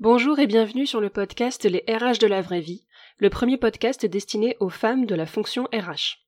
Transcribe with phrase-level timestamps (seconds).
[0.00, 2.84] Bonjour et bienvenue sur le podcast Les RH de la vraie vie,
[3.16, 6.18] le premier podcast destiné aux femmes de la fonction RH.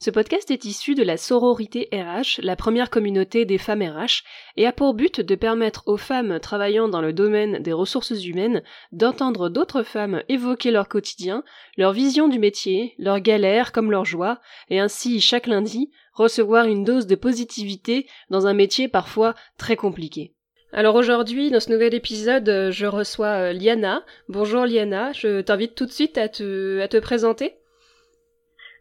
[0.00, 4.24] Ce podcast est issu de la sororité RH, la première communauté des femmes RH,
[4.56, 8.64] et a pour but de permettre aux femmes travaillant dans le domaine des ressources humaines
[8.90, 11.44] d'entendre d'autres femmes évoquer leur quotidien,
[11.76, 16.82] leur vision du métier, leurs galères comme leurs joies, et ainsi chaque lundi recevoir une
[16.82, 20.34] dose de positivité dans un métier parfois très compliqué.
[20.74, 24.00] Alors aujourd'hui, dans ce nouvel épisode, euh, je reçois euh, Liana.
[24.30, 27.52] Bonjour Liana, je t'invite tout de suite à te, à te présenter.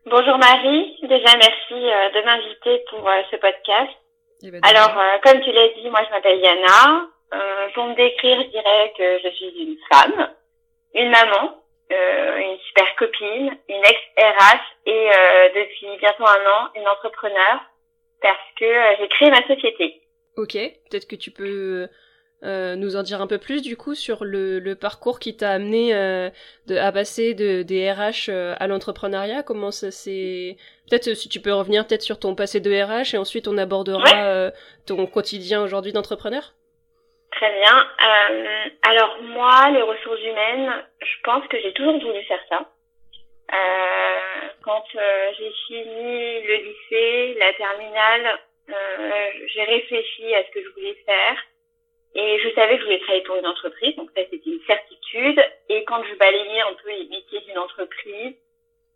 [0.06, 3.92] Bonjour Marie, déjà merci euh, de m'inviter pour ce podcast.
[4.42, 7.10] Eh ben, Alors, comme tu l'as dit, moi je m'appelle Liana.
[7.76, 10.30] pour me décrire, je dirais que je suis une femme,
[10.96, 11.58] une maman,
[11.92, 15.10] une super copine, une ex-RH et
[15.56, 17.60] depuis bientôt un an, une entrepreneur
[18.22, 18.66] parce que
[18.98, 20.01] j'ai créé ma société.
[20.38, 21.88] Ok, peut-être que tu peux
[22.44, 25.52] euh, nous en dire un peu plus du coup sur le, le parcours qui t'a
[25.52, 26.30] amené euh,
[26.66, 29.44] de, à passer de, des RH euh, à l'entrepreneuriat?
[29.44, 30.58] Comment ça s'est...
[30.90, 34.26] Peut-être si tu peux revenir peut-être sur ton passé de RH et ensuite on abordera
[34.26, 34.52] euh,
[34.88, 36.54] ton quotidien aujourd'hui d'entrepreneur.
[37.32, 37.78] Très bien.
[37.80, 42.66] Euh, alors moi, les ressources humaines, je pense que j'ai toujours voulu faire ça.
[44.64, 48.51] quand j'ai fini le lycée, la terminale, euh,
[49.48, 51.38] j'ai réfléchi à ce que je voulais faire
[52.14, 55.42] et je savais que je voulais travailler pour une entreprise, donc ça c'était une certitude.
[55.70, 58.36] Et quand je balayais un peu les métiers d'une entreprise,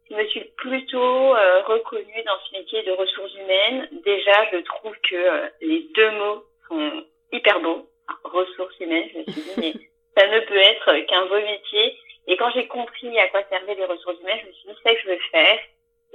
[0.09, 3.87] je me suis plutôt euh, reconnue dans ce métier de ressources humaines.
[4.03, 7.89] Déjà, je trouve que euh, les deux mots sont hyper beaux.
[8.23, 9.73] ressources humaines, je me suis dit, mais
[10.17, 11.97] ça ne peut être qu'un beau métier.
[12.27, 14.89] Et quand j'ai compris à quoi servaient les ressources humaines, je me suis dit, c'est
[14.89, 15.59] ça que je veux faire.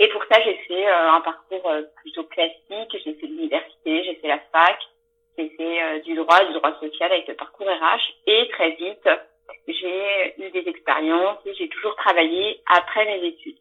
[0.01, 2.97] Et pour ça, j'ai fait euh, un parcours euh, plutôt classique.
[3.05, 4.79] J'ai fait l'université, j'ai fait la fac,
[5.37, 8.15] j'ai fait euh, du droit, du droit social avec le parcours RH.
[8.27, 9.07] Et très vite,
[9.69, 13.59] j'ai eu des expériences et j'ai toujours travaillé après mes études.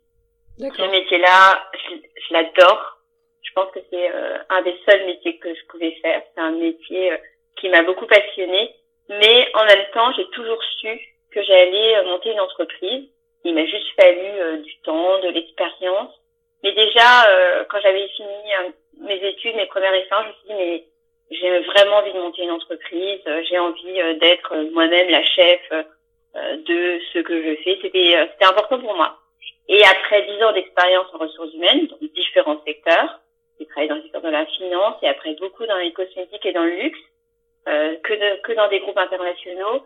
[0.60, 3.00] Ce métier-là, je, l'adore.
[3.42, 4.12] Je pense que c'est
[4.50, 6.22] un des seuls métiers que je pouvais faire.
[6.34, 7.14] C'est un métier
[7.58, 8.76] qui m'a beaucoup passionnée.
[9.10, 11.00] Mais en même temps, j'ai toujours su
[11.32, 13.10] que j'allais monter une entreprise.
[13.46, 16.19] Il m'a juste fallu du temps, de l'expérience
[16.64, 20.66] mais déjà, euh, quand j'avais fini euh, mes études, mes premières expériences, je me suis
[20.66, 20.84] dit, mais
[21.32, 25.62] j'ai vraiment envie de monter une entreprise, euh, j'ai envie d'être moi-même la chef
[26.34, 27.80] de ce que je fais.
[27.82, 29.18] C'était important pour moi.
[29.68, 33.20] Et après dix ans d'expérience en ressources humaines, dans différents secteurs,
[33.60, 36.54] j'ai travaillé dans le secteur de la finance et après beaucoup dans les cosmétiques et
[36.54, 37.00] dans le luxe,
[37.66, 39.84] que, de, que dans des groupes internationaux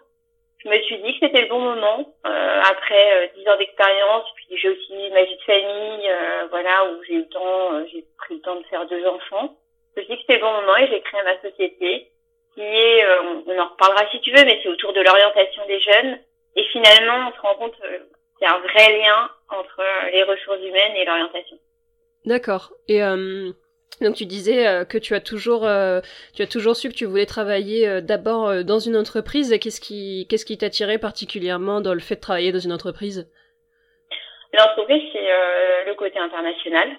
[0.63, 4.25] je me suis dit que c'était le bon moment euh, après euh, dix ans d'expérience
[4.35, 7.85] puis j'ai aussi ma vie de famille euh, voilà où j'ai eu le temps euh,
[7.91, 9.57] j'ai pris le temps de faire deux enfants.
[9.95, 12.09] Je me suis dit que c'était le bon moment et j'ai créé ma société
[12.53, 13.05] qui est
[13.47, 16.19] on en reparlera si tu veux mais c'est autour de l'orientation des jeunes.
[16.55, 19.81] Et finalement on se rend compte qu'il y a un vrai lien entre
[20.11, 21.57] les ressources humaines et l'orientation.
[22.25, 22.71] D'accord.
[22.87, 23.01] Et
[24.01, 26.01] donc tu disais euh, que tu as toujours euh,
[26.35, 29.57] tu as toujours su que tu voulais travailler euh, d'abord dans une entreprise.
[29.61, 33.29] Qu'est-ce qui qu'est-ce qui t'attirait particulièrement dans le fait de travailler dans une entreprise?
[34.53, 35.29] L'entreprise c'est
[35.87, 36.89] le côté international.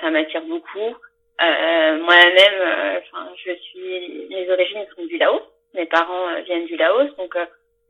[0.00, 0.94] Ça, m'attire beaucoup.
[1.40, 3.00] Moi-même,
[3.44, 5.42] je suis mes origines sont du Laos.
[5.74, 7.36] Mes parents viennent du Laos, donc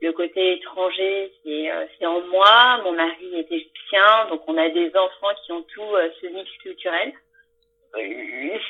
[0.00, 2.80] le côté étranger c'est en moi.
[2.84, 7.12] Mon mari est égyptien, donc on a des enfants qui ont tout ce mix culturel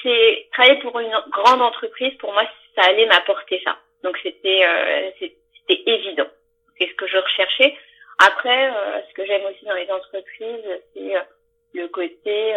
[0.02, 2.14] c'est travailler pour une grande entreprise.
[2.18, 2.44] Pour moi
[2.74, 3.76] ça allait m'apporter ça.
[4.02, 6.28] Donc c'était euh, c'était évident.
[6.78, 7.76] C'est ce que je recherchais.
[8.18, 11.20] Après euh, ce que j'aime aussi dans les entreprises c'est euh,
[11.74, 12.54] le côté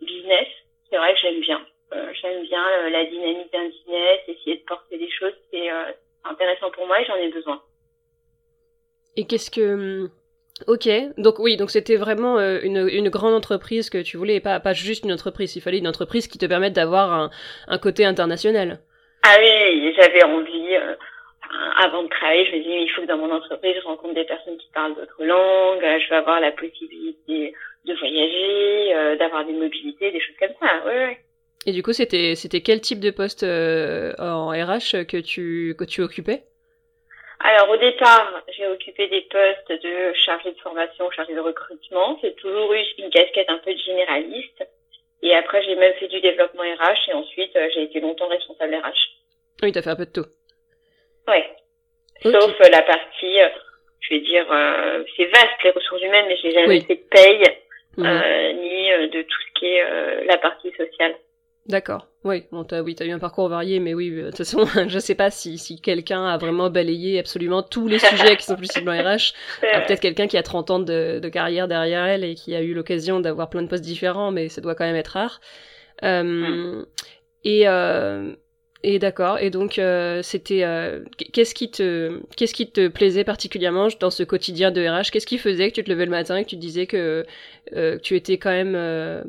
[0.00, 0.48] business.
[0.90, 1.66] C'est vrai que j'aime bien.
[2.20, 5.32] J'aime bien la dynamique d'un business essayer de porter des choses.
[5.50, 5.70] C'est
[6.24, 7.62] intéressant pour moi et j'en ai besoin.
[9.16, 10.10] Et qu'est-ce que hum,
[10.68, 10.88] Ok,
[11.18, 14.72] donc oui, donc c'était vraiment euh, une, une, grande entreprise que tu voulais, pas, pas
[14.72, 17.30] juste une entreprise, il fallait une entreprise qui te permette d'avoir un,
[17.66, 18.78] un, côté international.
[19.24, 20.94] Ah oui, j'avais envie, euh,
[21.76, 24.24] avant de travailler, je me disais, il faut que dans mon entreprise, je rencontre des
[24.24, 27.52] personnes qui parlent d'autres langues, euh, je veux avoir la possibilité
[27.84, 31.16] de voyager, d'avoir des mobilités, des choses comme ça, oui.
[31.66, 36.00] Et du coup, c'était c'était quel type de poste en RH que tu, que tu
[36.00, 36.44] occupais?
[37.40, 42.18] Alors au départ, j'ai occupé des postes de chargé de formation, chargé de recrutement.
[42.20, 44.64] C'est toujours eu une casquette un peu de généraliste.
[45.22, 48.74] Et après, j'ai même fait du développement RH et ensuite, euh, j'ai été longtemps responsable
[48.74, 49.62] RH.
[49.62, 50.26] Oui, t'as fait un peu de tout.
[51.26, 51.50] Ouais.
[52.22, 53.48] Sauf euh, la partie, euh,
[54.00, 54.46] je vais dire,
[55.16, 57.42] c'est vaste les ressources humaines, mais j'ai jamais fait de paye
[57.96, 58.60] mhm.
[58.60, 61.14] ni de tout ce qui est la partie sociale.
[61.66, 62.08] D'accord.
[62.24, 64.98] Oui, bon, t'as, oui, as eu un parcours varié, mais oui, de toute façon, je
[64.98, 68.88] sais pas si, si quelqu'un a vraiment balayé absolument tous les sujets qui sont possibles
[68.90, 69.32] en RH.
[69.60, 72.74] Peut-être quelqu'un qui a 30 ans de, de, carrière derrière elle et qui a eu
[72.74, 75.40] l'occasion d'avoir plein de postes différents, mais ça doit quand même être rare.
[76.02, 76.86] Euh, mm.
[77.44, 78.34] Et, euh,
[78.82, 79.38] et d'accord.
[79.38, 81.02] Et donc, euh, c'était euh,
[81.32, 85.38] qu'est-ce qui te qu'est-ce qui te plaisait particulièrement dans ce quotidien de RH Qu'est-ce qui
[85.38, 87.24] faisait que tu te levais le matin et que tu te disais que,
[87.70, 89.24] que tu étais quand même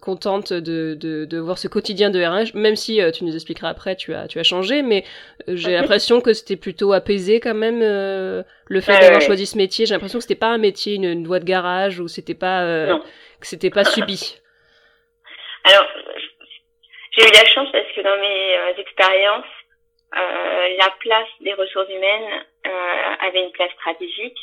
[0.00, 3.70] contente de, de, de, voir ce quotidien de RH, même si euh, tu nous expliqueras
[3.70, 5.04] après, tu as, tu as changé, mais
[5.48, 9.56] euh, j'ai l'impression que c'était plutôt apaisé quand même euh, le fait d'avoir choisi ce
[9.56, 9.86] métier.
[9.86, 12.98] J'ai l'impression que c'était pas un métier, une, une voie de garage, ou c'était pas
[13.40, 14.38] que c'était pas subi.
[15.64, 15.86] Alors,
[17.16, 19.44] j'ai eu la chance parce que dans mes expériences,
[20.12, 22.44] la place des ressources humaines
[23.20, 24.38] avait une place stratégique.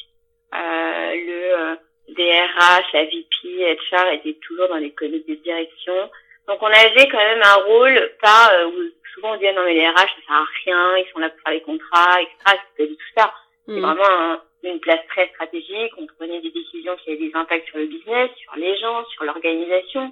[0.51, 1.77] le
[2.09, 6.09] DRH, la VP, HR étaient toujours dans les comités de direction.
[6.47, 8.73] Donc on avait quand même un rôle, pas euh, où
[9.13, 11.41] souvent on dit non mais les RH ça sert à rien, ils sont là pour
[11.41, 12.61] faire les contrats, etc.
[12.79, 13.33] Du tout ça.
[13.65, 13.81] C'est mm.
[13.81, 15.91] vraiment une place très stratégique.
[15.97, 19.23] On prenait des décisions qui avaient des impacts sur le business, sur les gens, sur
[19.23, 20.11] l'organisation.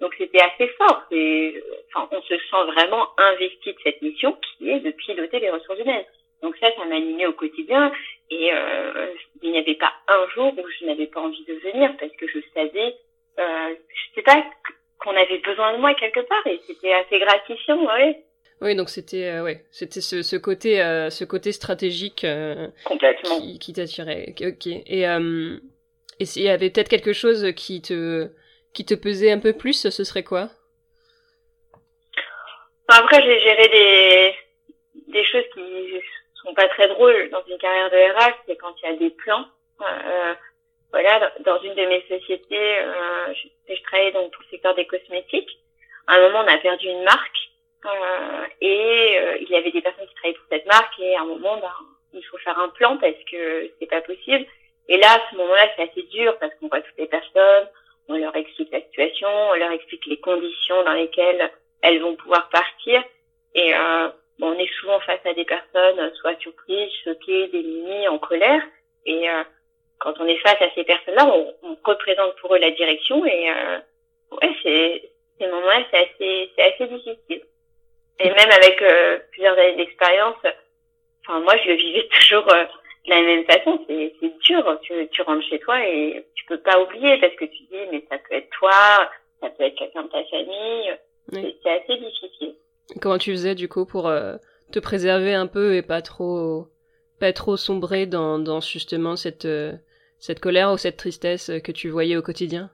[0.00, 1.02] Donc c'était assez fort.
[1.10, 1.62] Et,
[1.94, 5.78] enfin, on se sent vraiment investi de cette mission qui est de piloter les ressources
[5.78, 6.04] humaines.
[6.44, 7.90] Donc ça, ça m'animait au quotidien.
[8.30, 9.06] Et euh,
[9.42, 12.28] il n'y avait pas un jour où je n'avais pas envie de venir parce que
[12.28, 12.94] je savais,
[13.38, 14.44] euh, je sais pas,
[14.98, 18.16] qu'on avait besoin de moi quelque part et c'était assez gratifiant, oui.
[18.60, 22.26] Oui, donc c'était euh, ouais, c'était ce, ce côté euh, ce côté stratégique
[22.84, 24.34] complètement qui, qui t'attirait.
[24.40, 24.66] Ok.
[24.66, 25.04] Et
[26.20, 28.28] et s'il y avait peut-être quelque chose qui te
[28.74, 30.50] qui te pesait un peu plus, ce serait quoi?
[32.88, 34.34] Après, j'ai géré des
[35.12, 36.00] des choses qui
[36.44, 39.10] sont pas très drôles dans une carrière de RH, c'est quand il y a des
[39.10, 39.46] plans.
[39.80, 40.34] Euh,
[40.92, 43.34] voilà, dans une de mes sociétés, euh,
[43.68, 45.58] je, travaillais donc pour le secteur des cosmétiques.
[46.06, 47.50] À un moment, on a perdu une marque
[47.84, 51.22] euh, et euh, il y avait des personnes qui travaillaient pour cette marque et à
[51.22, 51.72] un moment, ben,
[52.12, 54.46] il faut faire un plan parce que c'est pas possible.
[54.88, 57.68] Et là, à ce moment-là, c'est assez dur parce qu'on voit toutes les personnes,
[58.08, 61.50] on leur explique la situation, on leur explique les conditions dans lesquelles
[61.82, 63.02] elles vont pouvoir partir.
[63.54, 64.08] Et euh,
[64.40, 68.62] on est souvent face à des personnes euh, soit surprises, choquées, démunies, en colère.
[69.06, 69.42] Et euh,
[69.98, 73.24] quand on est face à ces personnes-là, on, on, représente pour eux la direction.
[73.24, 73.78] Et euh,
[74.32, 77.42] ouais, c'est ces moments-là, c'est assez, c'est assez difficile.
[78.20, 80.36] Et même avec euh, plusieurs années d'expérience,
[81.26, 82.64] enfin moi, je le vivais toujours euh,
[83.06, 83.84] de la même façon.
[83.88, 84.78] C'est, c'est dur.
[84.82, 88.04] Tu, tu rentres chez toi et tu peux pas oublier parce que tu dis, mais
[88.10, 89.10] ça peut être toi,
[89.40, 90.94] ça peut être quelqu'un de ta famille.
[91.32, 92.54] C'est assez difficile.
[93.00, 94.36] Comment tu faisais du coup pour euh,
[94.72, 96.68] te préserver un peu et pas trop
[97.20, 99.72] pas trop sombrer dans, justement cette euh,
[100.18, 102.70] cette colère ou cette tristesse que tu voyais au quotidien?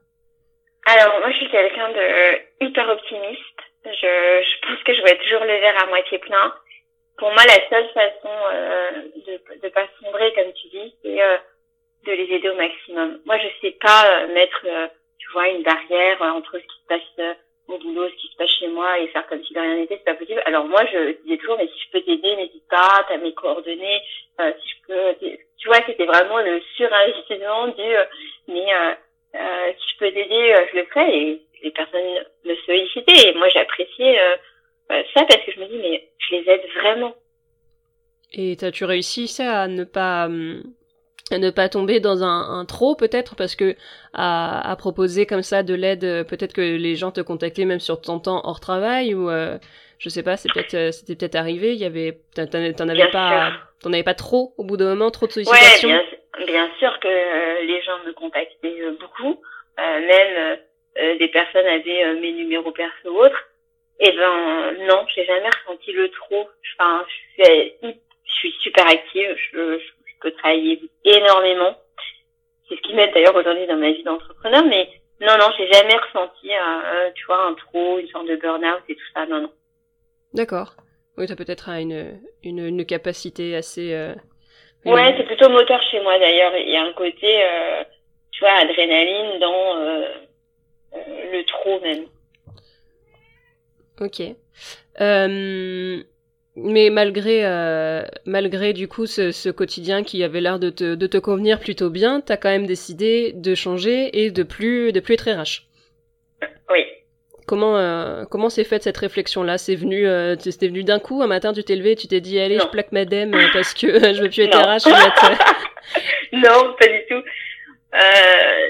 [0.86, 3.40] Alors moi je suis quelqu'un de hyper optimiste.
[3.84, 6.54] Je, pense que je vois toujours le verre à moitié plein.
[7.16, 8.90] Pour moi la seule façon euh,
[9.26, 11.36] de de pas sombrer comme tu dis c'est euh,
[12.06, 13.20] de les aider au maximum.
[13.26, 14.66] Moi je sais pas mettre
[15.18, 17.36] tu vois une barrière entre ce qui se passe
[17.70, 19.96] au boulot, ce qui se passe chez moi et faire comme si de rien n'était,
[19.98, 20.42] c'est pas possible.
[20.46, 24.00] Alors moi, je disais toujours, mais si je peux t'aider, n'hésite pas, t'as mes coordonnées,
[24.38, 28.04] si je peux, tu vois, c'était vraiment le surinvestissement du, euh,
[28.48, 28.94] mais euh,
[29.36, 33.48] euh, si je peux t'aider, je le ferai et les personnes me sollicitaient et moi
[33.50, 34.18] j'appréciais
[34.88, 37.14] ça parce que je me dis, mais je les aide vraiment.
[38.32, 40.62] Et t'as-tu réussi ça à ne pas hum,
[41.38, 43.76] ne pas tomber dans un, un trop peut-être parce que
[44.12, 47.80] à, à, proposer comme ça de l'aide euh, peut-être que les gens te contactaient même
[47.80, 49.58] sur ton temps hors travail ou euh,
[49.98, 52.44] je sais pas c'est peut-être euh, c'était peut-être arrivé il y avait t'en
[52.88, 55.88] avais pas t'en avais pas trop au bout d'un moment trop de sollicitations.
[55.88, 56.04] ouais,
[56.38, 59.40] bien, bien sûr que euh, les gens me contactaient beaucoup
[59.78, 60.58] même
[61.18, 63.48] des personnes avaient mes numéros perso ou autres.
[63.98, 66.48] Et eh ben non j'ai jamais ressenti le trop.
[66.78, 71.76] Enfin je suis je suis super active je, je peux travailler énormément.
[72.68, 74.88] C'est ce qui m'aide d'ailleurs aujourd'hui dans ma vie d'entrepreneur, mais
[75.20, 78.94] non, non, j'ai jamais ressenti, un, tu vois, un trop, une sorte de burn-out et
[78.94, 79.50] tout ça, non, non.
[80.32, 80.76] D'accord.
[81.18, 83.92] Oui, tu as peut-être une, une, une, capacité assez...
[83.92, 84.14] Euh...
[84.86, 86.56] Ouais, c'est plutôt moteur chez moi d'ailleurs.
[86.56, 87.84] Il y a un côté, euh,
[88.30, 90.08] tu vois, adrénaline dans euh,
[90.94, 92.06] euh, le trop même.
[94.00, 94.22] Ok.
[96.60, 100.94] Euh, mais malgré, euh, malgré du coup ce, ce, quotidien qui avait l'air de te,
[100.94, 105.00] de te convenir plutôt bien, t'as quand même décidé de changer et de plus, de
[105.00, 105.66] plus être RH.
[106.70, 106.84] Oui.
[107.46, 109.58] Comment, euh, comment s'est faite cette réflexion-là?
[109.58, 111.22] C'est venu, euh, c'était venu d'un coup.
[111.22, 113.88] Un matin, tu t'es levé, tu t'es dit, allez, je plaque madame euh, parce que
[114.14, 114.86] je veux plus être RH.
[116.32, 117.22] non, pas du tout.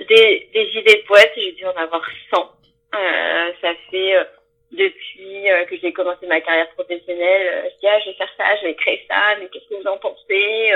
[0.08, 2.02] des, des idées de boîte, j'ai dû en avoir
[2.34, 2.50] 100.
[3.60, 4.14] ça fait
[4.72, 8.66] depuis que j'ai commencé ma carrière professionnelle, je dis ah, je vais faire ça, je
[8.66, 10.72] vais créer ça, mais qu'est-ce que vous en pensez?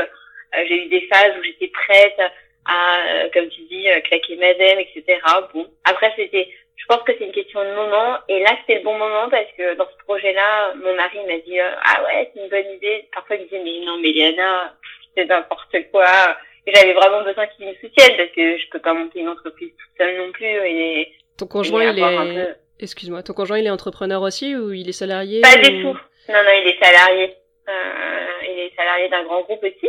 [0.67, 2.21] J'ai eu des phases où j'étais prête
[2.67, 5.21] à, comme tu dis, claquer ma dème, etc.
[5.53, 8.19] Bon, après c'était je pense que c'est une question de moment.
[8.29, 11.59] Et là, c'était le bon moment parce que dans ce projet-là, mon mari m'a dit
[11.59, 13.09] euh, ah ouais, c'est une bonne idée.
[13.13, 14.75] Parfois, il me disait mais non, mais Liana,
[15.17, 16.37] c'est n'importe quoi.
[16.67, 19.71] Et j'avais vraiment besoin qu'il me soutienne parce que je peux pas monter une entreprise
[19.71, 20.45] toute seule non plus.
[20.45, 22.55] Et, ton conjoint, il est.
[22.81, 25.97] Excuse-moi, ton conjoint, il est entrepreneur aussi ou il est salarié Pas du tout.
[26.29, 27.37] Non, non, il est salarié.
[27.69, 29.89] Euh, il est salarié d'un grand groupe aussi.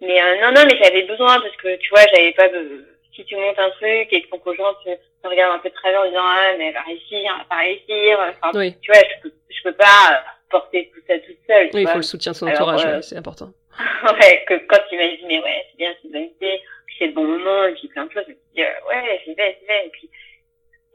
[0.00, 2.48] Mais euh, non, non, mais j'avais besoin parce que tu vois, j'avais pas.
[2.48, 2.84] De...
[3.14, 4.90] Si tu montes un truc et que ton conjoint, tu
[5.28, 7.56] regarde un peu de travers en disant ah mais elle va réussir, elle va pas
[7.56, 8.18] réussir.
[8.42, 10.16] Enfin, tu vois, je peux, je peux pas euh,
[10.50, 11.70] porter tout ça toute seule.
[11.74, 13.50] Oui, il faut le soutien de son entourage, euh, c'est important.
[14.20, 16.60] ouais, que quand tu m'as dit mais ouais c'est bien, c'est une bonne idée,
[16.98, 19.34] c'est le bon moment, et puis plein de choses, je me dis euh, ouais j'y
[19.34, 19.86] vais, j'y vais.
[19.86, 20.10] Et puis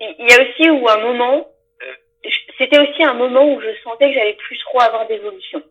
[0.02, 1.48] il y a aussi où un moment,
[2.58, 5.62] c'était aussi un moment où je sentais que j'allais plus trop avoir d'évolution.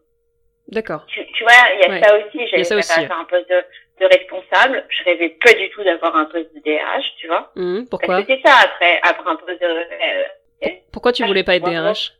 [0.68, 1.04] D'accord.
[1.06, 2.46] Tu, tu, vois, il y a ça aussi.
[2.48, 3.62] J'avais faire un poste de,
[4.00, 4.84] de, responsable.
[4.90, 7.50] Je rêvais pas du tout d'avoir un poste de DRH, tu vois.
[7.56, 9.66] Mmh, pourquoi Parce que c'est ça après, après un poste de.
[9.66, 12.12] Euh, pourquoi tu voulais pas être DRH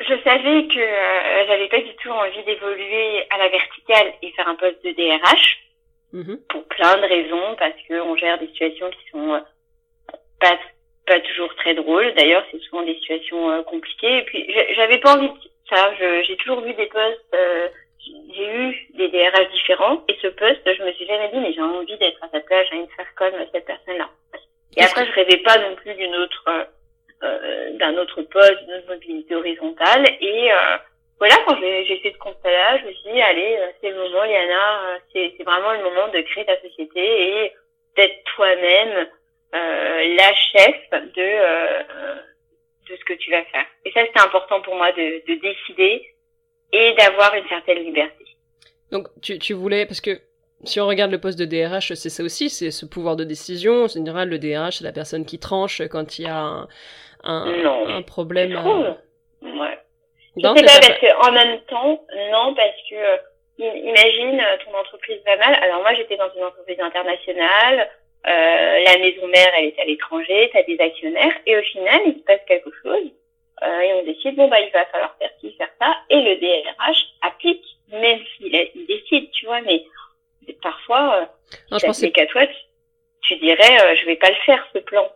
[0.00, 4.48] Je savais que euh, j'avais pas du tout envie d'évoluer à la verticale et faire
[4.48, 5.58] un poste de DRH.
[6.12, 6.36] Mmh.
[6.48, 9.40] Pour plein de raisons, parce que on gère des situations qui sont euh,
[10.40, 10.56] pas
[11.06, 12.12] pas toujours très drôles.
[12.14, 14.18] D'ailleurs, c'est souvent des situations euh, compliquées.
[14.18, 15.34] Et puis, j'avais pas envie de
[15.70, 15.92] ça.
[16.22, 17.34] J'ai toujours vu des postes
[18.34, 21.62] j'ai eu des DRH différents et ce poste, je me suis jamais dit mais j'ai
[21.62, 24.08] envie d'être à sa place, j'ai envie de faire comme cette personne-là.
[24.76, 26.44] Et après, je rêvais pas non plus d'une autre,
[27.22, 30.04] euh, d'un autre poste, d'une autre mobilité horizontale.
[30.20, 30.76] Et euh,
[31.18, 34.24] voilà, quand j'ai fait ce constat-là, je me suis dit allez, euh, c'est le moment,
[34.24, 37.52] Liana, euh, c'est vraiment le moment de créer ta société et
[37.96, 39.04] d'être toi-même euh,
[40.16, 41.84] la chef de
[42.88, 43.64] de ce que tu vas faire.
[43.84, 46.14] Et ça, c'était important pour moi de, de décider
[46.72, 48.24] et d'avoir une certaine liberté.
[48.92, 50.20] Donc tu, tu voulais, parce que
[50.64, 53.84] si on regarde le poste de DRH, c'est ça aussi, c'est ce pouvoir de décision.
[53.84, 56.68] En général, le DRH, c'est la personne qui tranche quand il y a un,
[57.24, 58.50] un, un problème.
[58.50, 58.94] Je trouve.
[59.42, 59.78] Ouais.
[60.36, 63.16] Non, sais pas, parce que en même temps, non, parce que euh,
[63.58, 65.54] imagine euh, ton entreprise va mal.
[65.62, 67.88] Alors moi, j'étais dans une entreprise internationale.
[68.26, 70.50] Euh, la maison mère, elle est à l'étranger.
[70.52, 73.10] T'as des actionnaires, et au final, il se passe quelque chose
[73.62, 76.36] euh, et on décide, bon, bah, il va falloir faire ci, faire ça, et le
[76.36, 79.84] DRH applique, même s'il il décide, tu vois, mais
[80.62, 81.24] parfois, euh,
[81.70, 82.10] non, je pensais...
[82.10, 82.42] qu'à toi,
[83.22, 85.10] tu, dirais, euh, je vais pas le faire, ce plan.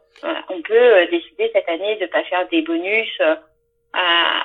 [0.48, 3.36] On peut euh, décider cette année de pas faire des bonus euh,
[3.92, 4.44] à,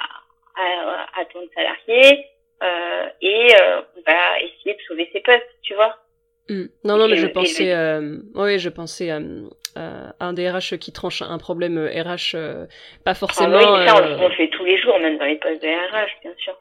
[0.58, 2.28] à, à ton salarié,
[3.22, 3.54] et
[3.96, 5.96] on va essayer de sauver ses postes, tu vois.
[6.50, 6.66] Hmm.
[6.84, 7.74] Non, non, mais je pensais,
[8.36, 12.66] oui, je pensais euh, un DRH qui tranche un problème RH, euh,
[13.04, 13.58] pas forcément.
[13.60, 15.68] Ah oui, ça, on, on, le fait tous les jours, même dans les postes de
[15.68, 16.56] RH, bien sûr.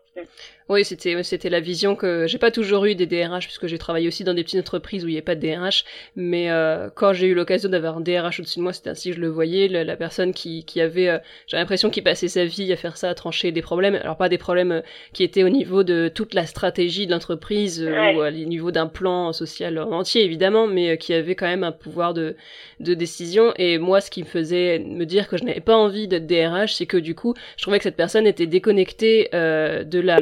[0.70, 4.08] Oui, c'était c'était la vision que j'ai pas toujours eu des DRH puisque j'ai travaillé
[4.08, 5.84] aussi dans des petites entreprises où il n'y a pas de DRH,
[6.16, 9.16] mais euh, quand j'ai eu l'occasion d'avoir un DRH au-dessus de moi, c'était ainsi que
[9.16, 11.18] je le voyais, la, personne qui qui avait, euh,
[11.48, 13.94] j'ai l'impression qu'il passait sa vie à faire ça, à trancher des problèmes.
[13.96, 14.80] Alors pas des problèmes euh,
[15.12, 19.34] qui étaient au niveau de toute la stratégie de l'entreprise ou au niveau d'un plan
[19.34, 22.36] social entier évidemment, mais qui avait quand même un pouvoir de
[22.80, 23.52] de décision.
[23.56, 26.74] Et moi, ce qui me faisait me dire que je n'avais pas envie d'être DRH,
[26.74, 30.18] c'est que du coup, je trouvais que cette personne était déconnectée de la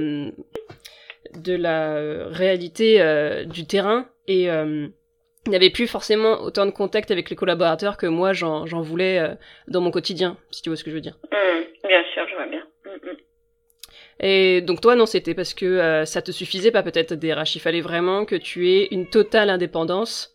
[1.36, 4.88] de la euh, réalité euh, du terrain et euh,
[5.46, 9.20] il n'y avait plus forcément autant de contact avec les collaborateurs que moi j'en voulais
[9.66, 11.18] dans mon quotidien, si tu vois ce que je veux dire.
[11.32, 12.62] Mmh, bien sûr, je vois bien.
[12.84, 13.16] Mmh, mmh.
[14.20, 17.80] Et donc toi, non, c'était parce que ça te suffisait pas peut-être DRH, il fallait
[17.80, 20.32] vraiment que tu aies une totale indépendance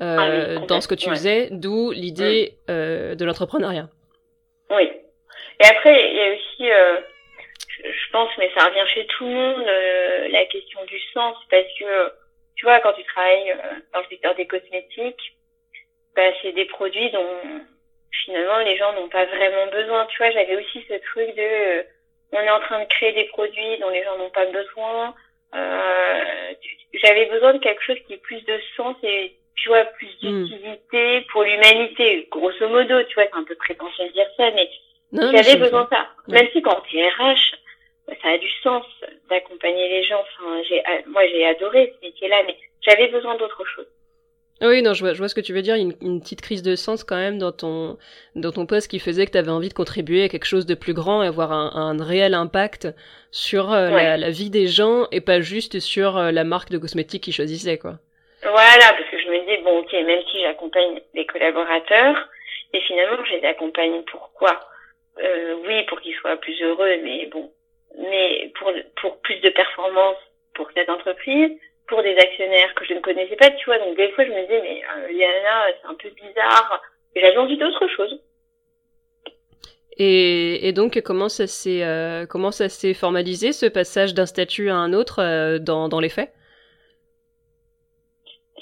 [0.00, 3.88] ah dans ce que tu faisais, d'où l'idée de l'entrepreneuriat.
[4.70, 4.90] Oui.
[5.60, 7.06] Et après, il y a aussi
[7.84, 11.66] je pense, mais ça revient chez tout le monde, euh, la question du sens, parce
[11.78, 12.12] que,
[12.56, 15.36] tu vois, quand tu travailles euh, dans le secteur des cosmétiques,
[16.14, 17.40] bah, c'est des produits dont
[18.24, 20.06] finalement les gens n'ont pas vraiment besoin.
[20.06, 21.82] Tu vois, j'avais aussi ce truc de, euh,
[22.32, 25.14] on est en train de créer des produits dont les gens n'ont pas besoin.
[26.94, 30.44] j'avais besoin de quelque chose qui ait plus de sens et tu vois plus hmm.
[30.44, 34.70] d'utilité pour l'humanité grosso modo tu vois c'est un peu prétentieux de dire ça mais
[35.12, 37.56] j'avais besoin de ça même si quand tu es RH
[38.22, 38.84] ça a du sens
[39.30, 40.20] d'accompagner les gens.
[40.20, 43.86] Enfin, j'ai, moi, j'ai adoré ce métier-là, mais j'avais besoin d'autre chose.
[44.62, 45.74] Oui, non, je vois, je vois ce que tu veux dire.
[45.74, 47.98] Une, une petite crise de sens quand même dans ton,
[48.36, 50.74] dans ton poste qui faisait que tu avais envie de contribuer à quelque chose de
[50.74, 52.88] plus grand et avoir un, un réel impact
[53.30, 56.78] sur euh, la, la, vie des gens et pas juste sur euh, la marque de
[56.78, 57.98] cosmétiques qu'ils choisissaient, quoi.
[58.46, 62.28] Voilà, parce que je me dis, bon, ok, même si j'accompagne les collaborateurs,
[62.72, 64.60] et finalement, je les accompagne pourquoi?
[65.18, 67.50] Euh, oui, pour qu'il soit plus heureux, mais bon,
[67.98, 68.52] mais
[69.00, 70.16] pour plus de performance
[70.54, 71.50] pour cette entreprise,
[71.88, 73.78] pour des actionnaires que je ne connaissais pas, tu vois.
[73.78, 76.82] Donc des fois, je me disais, mais euh, Liana, c'est un peu bizarre.
[77.16, 78.20] J'avais envie d'autre chose.
[79.98, 84.74] Et, donc comment ça s'est euh, comment ça s'est formalisé ce passage d'un statut à
[84.74, 86.30] un autre euh, dans les faits?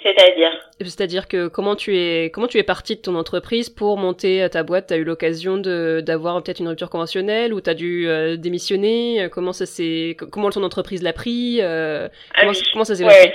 [0.04, 4.46] C'est-à-dire C'est-à-dire que comment tu es comment tu es parti de ton entreprise pour monter
[4.50, 4.88] ta boîte?
[4.88, 8.36] Tu as eu l'occasion de d'avoir peut-être une rupture conventionnelle ou tu as dû euh,
[8.36, 9.28] démissionner?
[9.32, 13.32] Comment ça s'est comment ton entreprise l'a pris euh, ah comment, comment, ça s'est passé?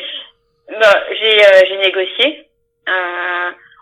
[0.69, 2.45] Bah, j'ai euh, j'ai négocié.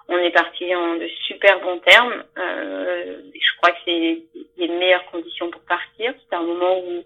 [0.07, 2.23] on est parti en de super bons termes.
[2.37, 4.21] je crois que c'est
[4.57, 6.13] les meilleures conditions pour partir.
[6.23, 7.03] C'était un moment où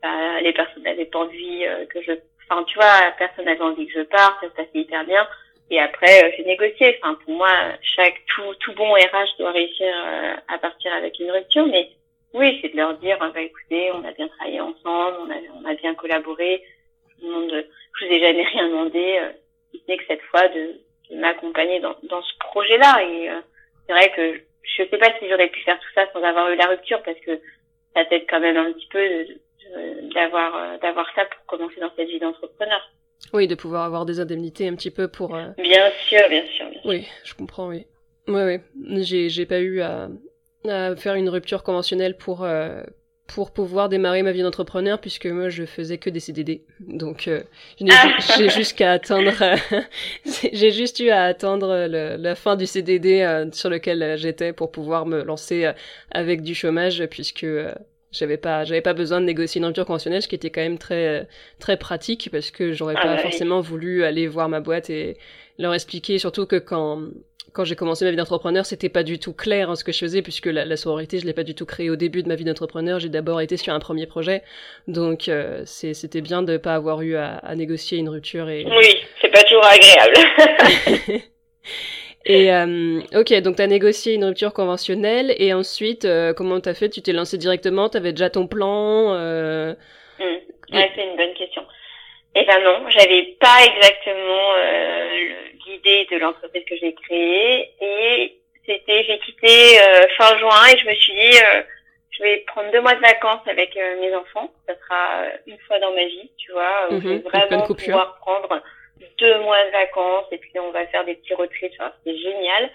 [0.00, 2.12] bah, les personnes n'avaient pas envie que je
[2.48, 5.26] Enfin, tu vois, personne n'avait envie que je parte, ça se passait hyper bien.
[5.70, 6.98] Et après, euh, j'ai négocié.
[7.02, 7.50] Enfin, pour moi,
[7.82, 11.66] chaque tout, tout bon RH doit réussir euh, à partir avec une rupture.
[11.66, 11.90] Mais
[12.32, 15.64] oui, c'est de leur dire, bah, écoutez, on a bien travaillé ensemble, on a, on
[15.64, 16.62] a bien collaboré.
[17.08, 17.64] Je, demande,
[17.98, 19.30] je vous ai jamais rien demandé, euh,
[19.70, 23.02] si ce n'est que cette fois de, de m'accompagner dans, dans ce projet-là.
[23.04, 23.30] Et
[23.86, 26.56] c'est vrai que je sais pas si j'aurais pu faire tout ça sans avoir eu
[26.56, 27.40] la rupture, parce que
[27.94, 29.38] ça t'aide quand même un petit peu de,
[30.14, 32.80] d'avoir euh, d'avoir ça pour commencer dans cette vie d'entrepreneur.
[33.32, 35.34] Oui, de pouvoir avoir des indemnités un petit peu pour.
[35.34, 36.90] Euh, bien sûr, bien sûr, bien sûr.
[36.90, 37.86] Oui, je comprends, oui.
[38.28, 38.58] Oui, oui.
[39.02, 40.08] J'ai j'ai pas eu à,
[40.68, 42.82] à, faire une rupture conventionnelle pour euh,
[43.26, 47.42] pour pouvoir démarrer ma vie d'entrepreneur puisque moi je faisais que des CDD donc euh,
[48.36, 49.32] j'ai juste qu'à attendre
[50.52, 55.06] j'ai juste eu à attendre le, la fin du CDD sur lequel j'étais pour pouvoir
[55.06, 55.70] me lancer
[56.10, 57.46] avec du chômage puisque
[58.14, 60.78] j'avais pas, j'avais pas besoin de négocier une rupture conventionnelle, ce qui était quand même
[60.78, 61.26] très,
[61.58, 65.16] très pratique parce que j'aurais ah pas forcément voulu aller voir ma boîte et
[65.58, 67.02] leur expliquer, surtout que quand,
[67.52, 69.98] quand j'ai commencé ma vie d'entrepreneur, c'était pas du tout clair hein, ce que je
[69.98, 72.34] faisais puisque la, la sororité, je l'ai pas du tout créée au début de ma
[72.34, 73.00] vie d'entrepreneur.
[73.00, 74.42] J'ai d'abord été sur un premier projet,
[74.88, 78.64] donc euh, c'était bien de pas avoir eu à, à négocier une rupture et.
[78.64, 81.22] Oui, c'est pas toujours agréable.
[82.26, 86.72] Et euh, ok, donc tu as négocié une rupture conventionnelle et ensuite, euh, comment t'as
[86.72, 86.88] fait?
[86.88, 89.74] Tu t'es lancé directement Tu avais déjà ton plan euh...
[90.18, 90.74] Mmh.
[90.74, 91.62] Ouais, c'est une bonne question.
[92.34, 95.08] Eh ben non, j'avais pas exactement euh,
[95.66, 100.88] l'idée de l'entreprise que j'ai créée et c'était j'ai quitté euh, fin juin et je
[100.88, 101.62] me suis dit euh,
[102.10, 104.50] je vais prendre deux mois de vacances avec mes enfants.
[104.66, 106.88] Ça sera une fois dans ma vie, tu vois.
[106.90, 107.28] Où je vais mmh.
[107.28, 108.62] vraiment pouvoir prendre
[109.18, 111.72] deux mois de vacances et puis on va faire des petits retraits,
[112.04, 112.70] c'est génial.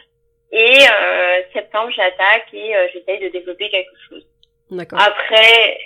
[0.52, 4.26] Et euh, septembre, j'attaque et euh, j'essaye de développer quelque chose.
[4.94, 5.78] Après,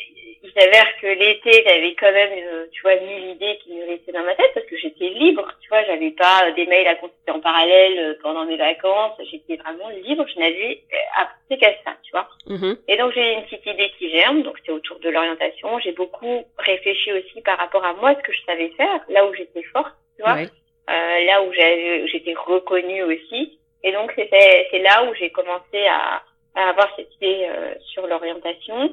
[0.43, 4.11] il s'avère que l'été, j'avais quand même, euh, tu vois, mille idées qui me restaient
[4.11, 7.31] dans ma tête parce que j'étais libre, tu vois, j'avais pas des mails à consulter
[7.31, 10.83] en parallèle euh, pendant mes vacances, j'étais vraiment libre, je n'avais
[11.15, 12.27] à penser qu'à ça, tu vois.
[12.47, 12.77] Mm-hmm.
[12.89, 15.79] Et donc j'ai une petite idée qui germe, donc c'est autour de l'orientation.
[15.79, 19.33] J'ai beaucoup réfléchi aussi par rapport à moi, ce que je savais faire, là où
[19.33, 23.59] j'étais forte tu vois, euh, là où j'étais reconnue aussi.
[23.83, 26.23] Et donc c'est là où j'ai commencé à,
[26.55, 28.91] à, avoir cette idée euh, sur l'orientation.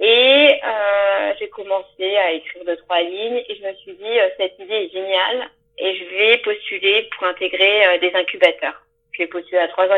[0.00, 4.28] Et euh, j'ai commencé à écrire deux trois lignes et je me suis dit euh,
[4.36, 8.80] cette idée est géniale et je vais postuler pour intégrer euh, des incubateurs.
[9.12, 9.88] J'ai postulé à trois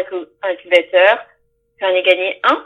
[0.42, 1.18] incubateurs.
[1.80, 2.64] J'en ai gagné un.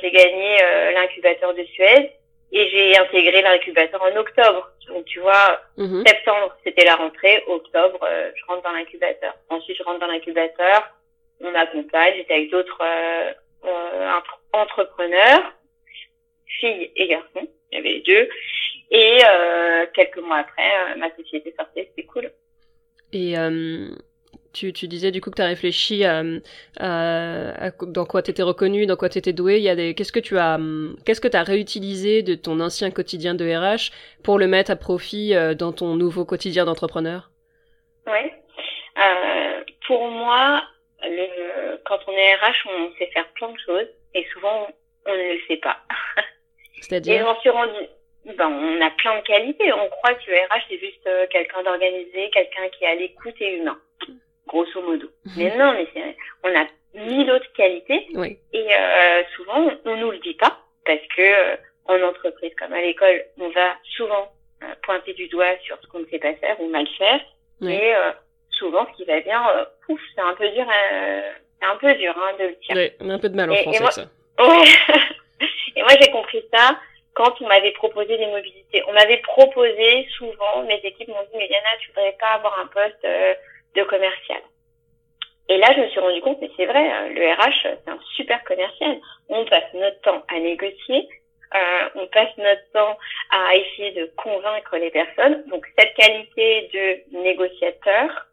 [0.00, 0.56] j'ai gagné
[0.94, 2.12] l'incubateur de Suez
[2.52, 4.70] et j'ai intégré l'incubateur en octobre.
[4.88, 6.04] Donc tu vois, mhm.
[6.06, 9.34] septembre c'était la rentrée, octobre euh, je rentre dans l'incubateur.
[9.48, 10.90] Ensuite je rentre dans l'incubateur,
[11.40, 13.32] on m'accompagne, j'étais avec d'autres euh,
[13.64, 14.10] euh,
[14.52, 15.52] entrepreneurs,
[16.46, 18.28] filles et garçons, il y avait les deux.
[18.92, 19.20] Et
[19.94, 22.32] quelques mois après, ma société sortait, c'était cool.
[23.12, 23.36] Et
[24.52, 26.22] tu, tu, disais du coup que tu as réfléchi à,
[26.78, 29.58] à, dans quoi tu étais reconnu, dans quoi tu étais doué.
[29.58, 30.58] Il y a des qu'est-ce que tu as
[31.04, 33.92] qu'est-ce que tu as réutilisé de ton ancien quotidien de RH
[34.24, 37.30] pour le mettre à profit euh, dans ton nouveau quotidien d'entrepreneur?
[38.06, 38.32] Oui.
[38.98, 40.62] Euh, pour moi,
[41.02, 44.68] le, quand on est RH, on sait faire plein de choses et souvent
[45.06, 45.78] on ne le sait pas.
[46.80, 47.14] C'est-à-dire?
[47.14, 47.78] Et j'en suis rendu
[48.36, 49.72] ben, on a plein de qualités.
[49.72, 53.34] On croit que le RH, c'est juste euh, quelqu'un d'organisé, quelqu'un qui est à l'écoute
[53.40, 53.78] et humain
[54.50, 55.06] grosso modo.
[55.24, 55.32] Mhm.
[55.36, 58.06] Mais non, mais on a mille autres qualités.
[58.14, 58.38] Oui.
[58.52, 62.80] Et euh, souvent, on nous le dit pas parce que euh, en entreprise comme à
[62.80, 64.28] l'école, on va souvent
[64.62, 67.20] euh, pointer du doigt sur ce qu'on ne sait pas faire ou mal faire.
[67.62, 68.10] Et euh,
[68.50, 69.42] souvent, ce qui va bien,
[69.88, 70.66] ouf, c'est un peu dur,
[71.60, 72.74] c'est un peu dur hein, de le dire.
[72.74, 74.04] Oui, on a un peu de mal en français, ça.
[74.40, 74.64] Ouais.
[75.76, 76.80] et moi, j'ai compris ça
[77.12, 78.82] quand on m'avait proposé des mobilités.
[78.88, 82.66] On m'avait proposé souvent, mes équipes m'ont dit, mais Yana, tu voudrais pas avoir un
[82.68, 83.06] poste
[83.74, 84.40] de commercial.
[85.48, 87.98] Et là, je me suis rendu compte, mais c'est vrai, euh, le RH, c'est un
[88.14, 88.98] super commercial.
[89.28, 91.08] On passe notre temps à négocier,
[91.54, 92.96] euh, on passe notre temps
[93.30, 95.42] à essayer de convaincre les personnes.
[95.48, 98.26] Donc cette qualité de négociateur,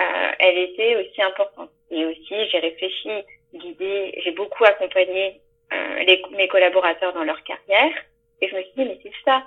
[0.00, 1.70] euh, elle était aussi importante.
[1.90, 3.10] Et aussi, j'ai réfléchi,
[3.54, 5.40] guidé, j'ai beaucoup accompagné
[5.72, 7.92] euh, mes collaborateurs dans leur carrière.
[8.40, 9.42] Et je me suis dit, mais c'est ça,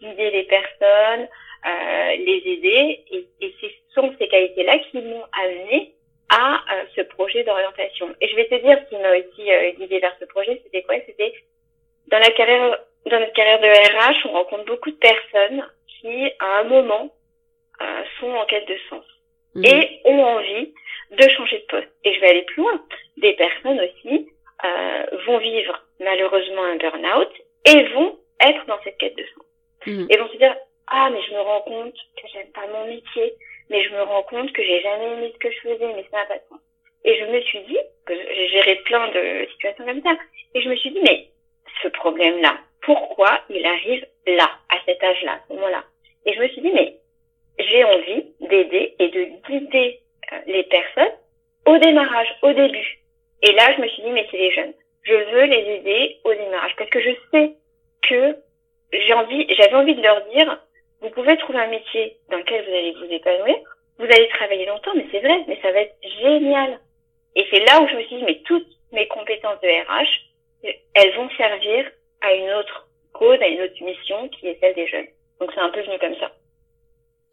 [0.00, 1.28] guider les personnes,
[1.64, 3.00] les aider.
[3.10, 5.94] Et, et ce sont ces qualités-là qui m'ont amené
[6.30, 8.14] à euh, ce projet d'orientation.
[8.20, 10.82] Et je vais te dire ce qui m'a aussi euh, guidé vers ce projet, c'était
[10.82, 10.96] quoi?
[11.06, 11.32] C'était
[12.08, 16.60] dans la carrière, dans notre carrière de RH, on rencontre beaucoup de personnes qui, à
[16.60, 17.10] un moment,
[17.80, 19.04] euh, sont en quête de sens
[19.54, 19.64] Mhm.
[19.66, 20.74] et ont envie
[21.12, 21.92] de changer de poste.
[22.04, 22.82] Et je vais aller plus loin.
[23.18, 24.28] Des personnes aussi
[24.64, 27.30] euh, vont vivre malheureusement un burn-out
[27.66, 29.44] et vont être dans cette quête de sens.
[29.86, 30.06] Mhm.
[30.10, 30.56] Et vont se dire
[30.88, 33.34] ah mais je me rends compte que j'aime pas mon métier,
[33.70, 36.18] mais je me rends compte que j'ai jamais aimé ce que je faisais, mais ça
[36.18, 36.60] n'a pas de sens.
[37.04, 40.16] Et je me suis dit que j'ai géré plein de situations comme ça.
[40.54, 41.28] Et je me suis dit mais
[41.82, 45.84] ce problème-là, pourquoi il arrive là, à cet âge-là, à ce moment-là?
[46.26, 46.96] Et je me suis dit mais
[47.58, 50.00] j'ai envie d'aider et de guider
[50.32, 51.12] euh, les personnes
[51.66, 52.98] au démarrage, au début.
[53.42, 54.72] Et là, je me suis dit, mais c'est les jeunes.
[55.02, 57.52] Je veux les aider au démarrage parce que je sais
[58.08, 58.36] que
[58.92, 60.58] j'ai envie, j'avais envie de leur dire,
[61.04, 63.56] vous pouvez trouver un métier dans lequel vous allez vous épanouir,
[63.98, 66.80] vous allez travailler longtemps, mais c'est vrai, mais ça va être génial.
[67.36, 71.14] Et c'est là où je me suis dit, mais toutes mes compétences de RH, elles
[71.16, 71.84] vont servir
[72.22, 75.06] à une autre cause, à une autre mission qui est celle des jeunes.
[75.40, 76.32] Donc c'est un peu venu comme ça.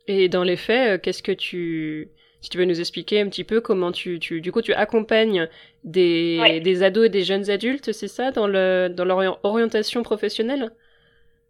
[0.08, 2.10] Et dans les faits, euh, qu'est-ce que tu...
[2.42, 4.20] Si tu veux nous expliquer un petit peu comment tu...
[4.20, 5.48] tu du coup, tu accompagnes
[5.84, 6.60] des, Ouais.
[6.60, 10.72] des ados et des jeunes adultes, c'est ça, dans, le, dans leur ori- orientation professionnelle?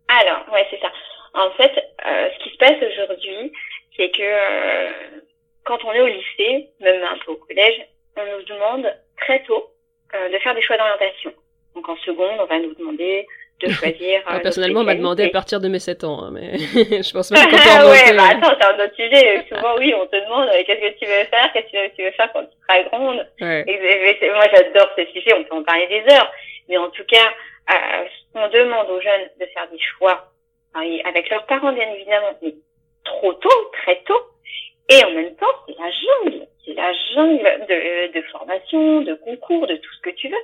[0.09, 0.91] Alors, ouais, c'est ça.
[1.33, 1.71] En fait,
[2.03, 3.51] ce qui se passe aujourd'hui,
[3.97, 4.89] c'est que euh,
[5.65, 7.81] quand on est au lycée, même un peu au collège,
[8.17, 9.69] on nous demande très tôt
[10.15, 11.31] euh, de faire des choix d'orientation.
[11.75, 13.25] Donc en seconde, on va nous demander
[13.61, 14.21] de choisir.
[14.27, 17.13] euh, notre Personnellement, on m'a demandé à partir de mes 7 ans, hein, mais je
[17.13, 18.17] pense même qu'on peut Ah ouais, remonter.
[18.17, 19.45] bah attends, c'est un autre sujet.
[19.47, 22.11] Souvent, oui, on te demande euh, qu'est-ce que tu veux faire, qu'est-ce que tu veux
[22.11, 23.27] faire quand tu seras grande.
[23.39, 23.63] Ouais.
[23.67, 26.31] Et- et- et- moi, j'adore ce sujet, on peut en parler des heures.
[26.67, 27.31] Mais en tout cas,
[27.71, 30.30] euh, on demande aux jeunes de faire des choix
[30.73, 32.53] avec leurs parents, bien évidemment, mais
[33.03, 34.21] trop tôt, très tôt.
[34.89, 36.47] Et en même temps, c'est la jungle.
[36.65, 40.43] C'est la jungle de, de formation, de concours, de tout ce que tu veux.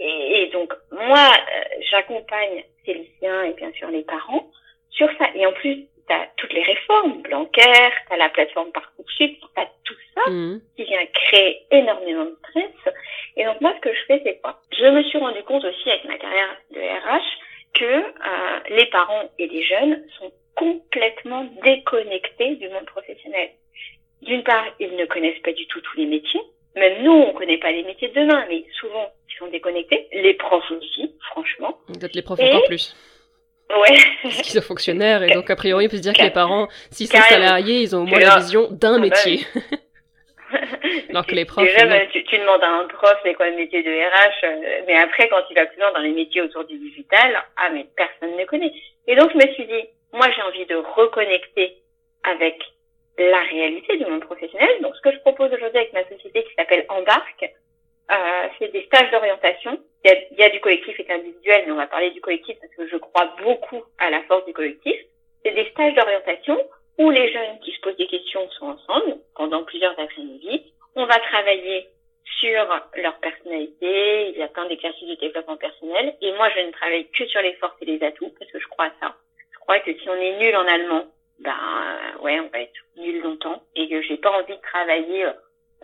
[0.00, 4.48] Et, et donc, moi, euh, j'accompagne ces lycéens et bien sûr les parents
[4.90, 5.26] sur ça.
[5.34, 7.62] Et en plus, tu as toutes les réformes, Blanquer,
[8.06, 10.60] tu as la plateforme Parcoursup, tu as tout ça Mhm.
[10.76, 12.94] qui vient créer énormément de stress.
[13.36, 14.60] Et donc moi, ce que je fais, c'est quoi?
[14.76, 17.22] Je me suis rendu compte aussi avec ma carrière de RH
[17.74, 23.50] que euh, les parents et les jeunes sont complètement déconnectés du monde professionnel.
[24.22, 26.40] D'une part, ils ne connaissent pas du tout tous les métiers.
[26.76, 30.08] Même nous, on connaît pas les métiers de demain, mais souvent, ils sont déconnectés.
[30.12, 31.78] Les profs aussi, franchement.
[31.88, 32.96] Peut-être les profs Et- encore plus.
[33.70, 33.96] Ouais.
[34.22, 36.68] Parce qu'ils sont fonctionnaires, et donc a priori, on peut se dire que les parents,
[36.90, 39.40] s'ils sont salariés, ils ont au moins la vision d'un Ah bah métier.
[39.54, 39.62] oui.
[41.10, 43.82] Alors que les profs, bah, tu, tu demandes à un prof c'est quoi le métier
[43.82, 46.76] de RH, euh, mais après, quand tu vas plus loin dans les métiers autour du
[46.78, 48.72] digital, ah, mais personne ne connaît.
[49.06, 51.76] Et donc, je me suis dit, moi, j'ai envie de reconnecter
[52.24, 52.62] avec
[53.18, 54.70] la réalité du monde professionnel.
[54.80, 57.44] Donc, ce que je propose aujourd'hui avec ma société qui s'appelle Embarque,
[58.10, 59.78] euh, c'est des stages d'orientation.
[60.04, 62.10] Il y, a, il y a du collectif et de l'individuel, mais on va parler
[62.10, 64.96] du collectif parce que je crois beaucoup à la force du collectif.
[65.44, 66.58] C'est des stages d'orientation
[66.98, 70.72] où les jeunes qui se posent des questions sont ensemble pendant plusieurs après-midi.
[70.94, 71.88] On va travailler
[72.40, 76.14] sur leur personnalité, il y a plein d'exercices de développement personnel.
[76.20, 78.68] Et moi, je ne travaille que sur les forces et les atouts parce que je
[78.68, 79.14] crois à ça.
[79.52, 81.06] Je crois que si on est nul en allemand,
[81.40, 81.56] ben
[82.20, 85.26] ouais, on va être nul longtemps et que j'ai pas envie de travailler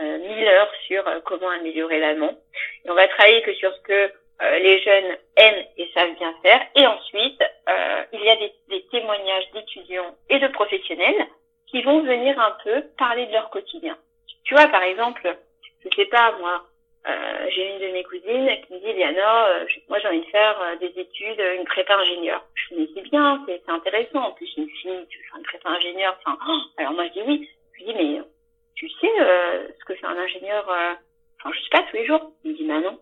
[0.00, 2.38] euh, mille heures sur euh, comment améliorer l'allemand.
[2.84, 6.34] Et on va travailler que sur ce que euh, les jeunes aiment et savent bien
[6.42, 6.60] faire.
[6.74, 11.26] Et ensuite, euh, il y a des, des témoignages d'étudiants et de professionnels
[11.66, 13.96] qui vont venir un peu parler de leur quotidien.
[14.44, 15.36] Tu vois, par exemple,
[15.84, 16.64] je sais pas, moi,
[17.08, 20.30] euh, j'ai une de mes cousines qui me dit, Liana, euh, moi j'ai envie de
[20.30, 22.44] faire euh, des études, une prépa ingénieur.
[22.54, 24.20] Je me dis, c'est bien, c'est intéressant.
[24.20, 26.16] En plus, une fille, tu faire une prépa ingénieur.
[26.18, 27.48] Enfin, oh alors moi je dis oui.
[27.72, 28.20] Je lui dis, mais
[28.74, 32.32] tu sais euh, ce que fait un ingénieur, enfin, je sais pas, tous les jours.
[32.44, 32.98] Il me dit, bah non.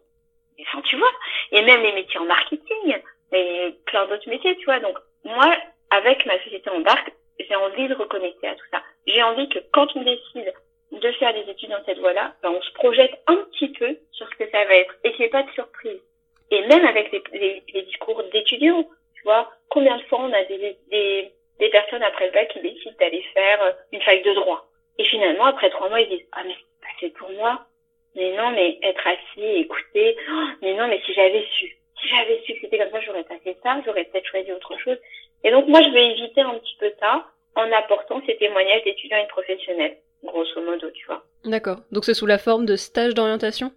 [0.61, 1.11] Enfin, tu vois.
[1.53, 2.97] Et même les métiers en marketing,
[3.33, 4.81] et plein d'autres métiers, tu vois.
[4.81, 5.55] Donc, moi,
[5.91, 8.83] avec ma société Embarque, j'ai envie de reconnecter à tout ça.
[9.07, 10.53] J'ai envie que quand on décide
[10.93, 14.29] de faire des études dans cette voie-là, ben, on se projette un petit peu sur
[14.29, 16.01] ce que ça va être et qu'il n'y ait pas de surprise.
[16.51, 21.33] Et même avec les, discours d'étudiants, tu vois, combien de fois on a des, des,
[21.61, 24.67] des personnes après le bac qui décident d'aller faire une fac de droit.
[24.99, 26.57] Et finalement, après trois mois, ils disent, ah mais
[27.01, 27.67] c'est pour moi.
[28.19, 31.67] Mais non, mais être assis, écouter, oh, mais non, mais si j'avais su,
[32.01, 34.77] si j'avais su que c'était comme ça, j'aurais pas fait ça, j'aurais peut-être choisi autre
[34.85, 34.99] chose.
[35.45, 39.19] Et donc moi, je vais éviter un petit peu ça en apportant ces témoignages d'étudiants
[39.19, 41.23] et de professionnels, grosso modo, tu vois.
[41.45, 41.79] D'accord.
[41.93, 43.71] Donc c'est sous la forme de stage d'orientation?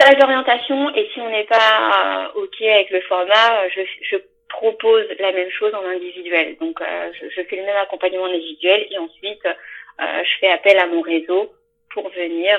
[0.00, 4.16] Stage d'orientation, et si on n'est pas euh, OK avec le format, euh, je, je
[4.48, 6.56] propose la même chose en individuel.
[6.60, 9.42] Donc euh, je, je, fais le même accompagnement individuel et ensuite
[9.98, 11.50] je fais appel à mon réseau
[11.96, 12.58] pour venir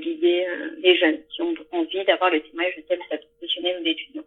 [0.00, 0.46] guider
[0.82, 2.98] les jeunes qui ont envie d'avoir le témoignage de tel
[3.36, 4.22] professionnel ou d'étudiant.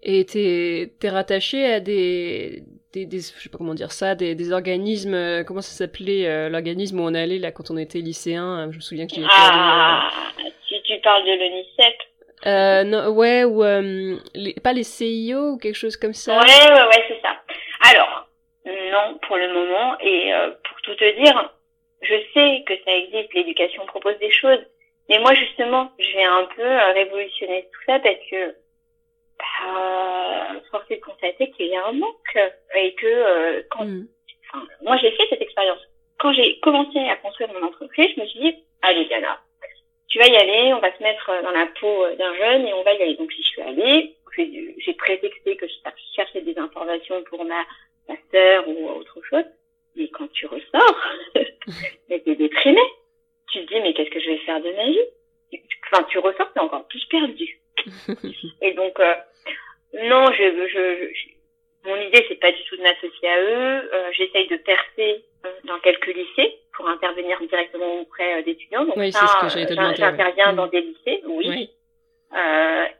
[0.00, 4.36] Et t'es es rattaché à des, des, des, je sais pas comment dire ça, des,
[4.36, 7.98] des organismes, euh, comment ça s'appelait euh, l'organisme où on allait là quand on était
[7.98, 10.08] lycéen, je me souviens que étais Ah,
[10.68, 11.94] tu, tu parles de l'ONICEP
[12.46, 16.38] euh, non, ouais, ou euh, les, pas les CIO ou quelque chose comme ça.
[16.38, 17.34] Ouais, ouais, ouais, c'est ça.
[17.90, 18.28] Alors,
[18.66, 21.50] non, pour le moment, et euh, pour tout te dire,
[22.08, 24.60] je sais que ça existe, l'éducation propose des choses,
[25.08, 28.54] mais moi justement, je vais un peu révolutionner tout ça parce que
[29.38, 32.38] bah, force est de constater qu'il y a un manque
[32.74, 34.08] et que euh, quand, mm.
[34.44, 35.80] enfin, moi j'ai fait cette expérience.
[36.18, 39.38] Quand j'ai commencé à construire mon entreprise, je me suis dit, allez Diana,
[40.08, 42.82] tu vas y aller, on va se mettre dans la peau d'un jeune et on
[42.82, 43.16] va y aller.
[43.16, 45.74] Donc j'y suis allée, j'ai prétexté que je
[46.14, 47.64] cherchais des informations pour ma,
[48.08, 49.44] ma sœur ou autre chose.
[49.96, 51.00] Mais quand tu ressors,
[52.08, 52.80] mais t'es déprimé.
[53.52, 55.60] Tu te dis, mais qu'est-ce que je vais faire de ma vie?
[55.90, 57.60] Enfin, tu ressors, t'es encore plus perdu.
[58.62, 59.14] et donc, euh,
[59.94, 61.36] non, je, je, je,
[61.86, 63.90] mon idée, c'est pas du tout de m'associer à eux.
[63.94, 68.84] Euh, J'essaye de percer euh, dans quelques lycées pour intervenir directement auprès euh, d'étudiants.
[68.84, 71.46] Donc oui, ça, euh, j'interviens dans des lycées, oui.
[71.48, 71.70] oui.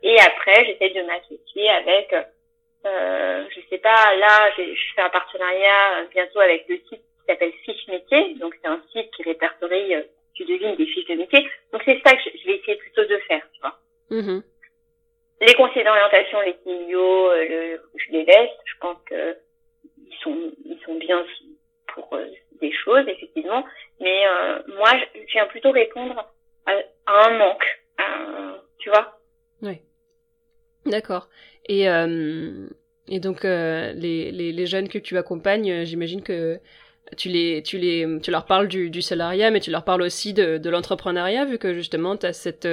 [0.02, 2.14] et après, j'essaye de m'associer avec,
[3.50, 7.86] je sais pas, là, je fais un partenariat bientôt avec le site qui s'appelle Fiche
[7.88, 8.34] Métier.
[8.34, 9.94] Donc c'est un site qui répertorie,
[10.34, 11.48] tu devines, des fiches de métier.
[11.72, 13.78] Donc c'est ça que je, vais essayer plutôt de faire, tu vois.
[14.10, 14.40] Mm
[15.40, 18.50] les conseillers d'orientation, les CIO, euh, le, je les laisse.
[18.64, 19.36] Je pense que
[19.98, 21.24] ils sont, ils sont bien
[21.88, 22.26] pour euh,
[22.60, 23.64] des choses, effectivement.
[24.00, 26.32] Mais euh, moi, je viens plutôt répondre
[26.66, 26.72] à,
[27.06, 27.82] à un manque,
[28.78, 29.18] tu vois.
[29.62, 29.80] Oui.
[30.84, 31.28] D'accord.
[31.68, 32.68] Et, euh,
[33.08, 36.58] et donc, les, les, les, jeunes que tu accompagnes, j'imagine que
[37.16, 40.32] tu les tu les tu leur parles du, du salariat mais tu leur parles aussi
[40.32, 42.66] de, de l'entrepreneuriat vu que justement tu as cette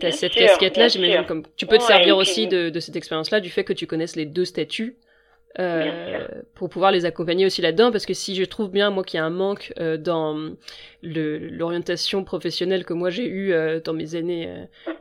[0.00, 3.50] T'as cette casquette-là, j'imagine comme tu peux te servir aussi de, de cette expérience-là, du
[3.50, 4.96] fait que tu connaisses les deux statuts.
[5.58, 9.18] Euh, pour pouvoir les accompagner aussi là-dedans parce que si je trouve bien moi qu'il
[9.18, 10.54] y a un manque euh, dans
[11.02, 14.48] l'orientation professionnelle que moi j'ai eu euh, dans mes années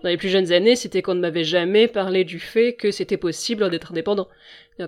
[0.03, 3.15] dans les plus jeunes années c'était qu'on ne m'avait jamais parlé du fait que c'était
[3.15, 4.27] possible d'être indépendant.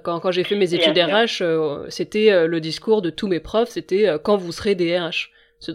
[0.03, 1.41] Quand, quand j'ai fait mes études RH
[1.87, 5.29] c'était le discours de tous mes profs c'était quand vous serez des RH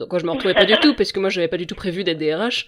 [0.06, 2.04] quoi je m'en retrouvais pas du tout parce que moi j'avais pas du tout prévu
[2.04, 2.66] d'être DRH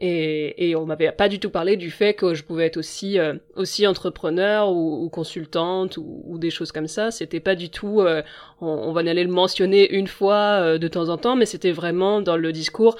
[0.00, 3.18] et, et on m'avait pas du tout parlé du fait que je pouvais être aussi
[3.18, 7.10] euh, aussi entrepreneur ou, ou consultante ou, ou, des choses comme ça.
[7.10, 8.22] C'était pas du tout euh,
[8.60, 11.72] on, on, va aller le mentionner une fois euh, de temps en temps mais c'était
[11.72, 12.96] vraiment dans le discours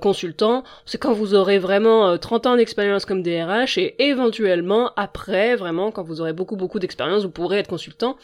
[0.00, 0.64] consultant.
[0.84, 6.02] C'est quand vous aurez vraiment 30 ans d'expérience comme DRH et éventuellement après vraiment quand
[6.02, 8.16] vous aurez beaucoup beaucoup d'expérience vous pourrez être consultant.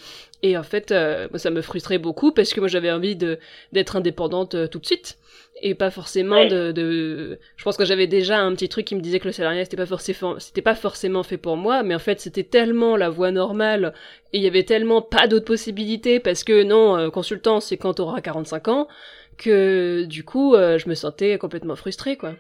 [0.43, 0.95] Et en fait
[1.35, 3.39] ça me frustrait beaucoup parce que moi j'avais envie de
[3.73, 5.19] d'être indépendante tout de suite
[5.63, 9.01] et pas forcément de, de, je pense que j'avais déjà un petit truc qui me
[9.01, 11.99] disait que le salariat c'était pas forcément c'était pas forcément fait pour moi mais en
[11.99, 13.93] fait c'était tellement la voie normale
[14.33, 17.95] et il y avait tellement pas d'autres possibilités parce que non euh, consultant c'est quand
[17.95, 18.89] t'auras 45 ans
[19.37, 22.33] que du coup euh, je me sentais complètement frustrée quoi.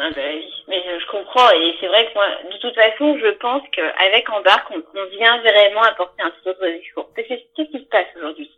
[0.00, 3.30] Ah ben oui, mais je comprends et c'est vrai que moi, de toute façon, je
[3.38, 7.08] pense qu'avec Embarque, on, on vient vraiment apporter un autre discours.
[7.16, 8.48] Parce que qu'est-ce qui se passe aujourd'hui?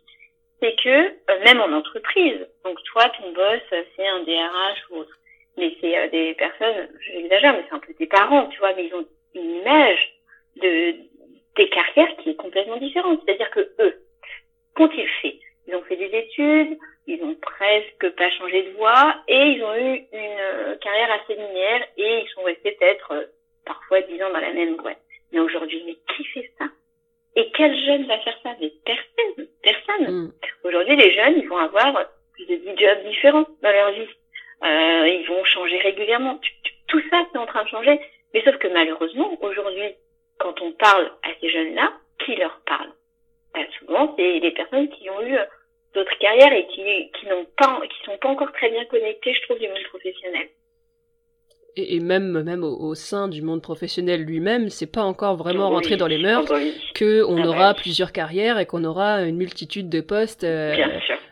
[0.61, 5.17] C'est que euh, même en entreprise, donc toi, ton boss, c'est un DRH ou autre,
[5.57, 8.85] mais c'est euh, des personnes, j'exagère, mais c'est un peu tes parents, tu vois, mais
[8.85, 10.13] ils ont une image
[10.57, 10.95] de
[11.57, 13.21] des carrières qui est complètement différente.
[13.25, 14.01] C'est-à-dire que eux,
[14.75, 19.47] qu'ont-ils fait Ils ont fait des études, ils ont presque pas changé de voie et
[19.47, 23.29] ils ont eu une euh, carrière assez linéaire et ils sont restés peut-être
[23.65, 25.01] parfois dix ans dans la même boîte.
[25.31, 26.65] Mais aujourd'hui, mais qui fait ça?
[27.35, 28.55] Et quel jeune va faire ça?
[28.59, 30.25] Mais personne, personne.
[30.25, 30.33] Mm.
[30.95, 31.93] Les jeunes, ils vont avoir
[32.33, 34.07] plus de 10 jobs différents dans leur vie.
[34.63, 36.39] Euh, ils vont changer régulièrement.
[36.87, 37.99] Tout ça, c'est en train de changer.
[38.33, 39.95] Mais sauf que malheureusement, aujourd'hui,
[40.37, 41.93] quand on parle à ces jeunes-là,
[42.25, 42.91] qui leur parle?
[43.53, 45.37] Ben, Souvent, c'est des personnes qui ont eu
[45.93, 49.41] d'autres carrières et qui, qui n'ont pas, qui sont pas encore très bien connectées, je
[49.43, 50.49] trouve, du monde professionnel
[51.75, 56.07] et, même même au, sein du monde professionnel lui-même, c'est pas encore vraiment rentré dans
[56.07, 56.45] les mœurs
[56.95, 60.75] que on ah aura plusieurs carrières et qu'on aura une multitude de postes euh,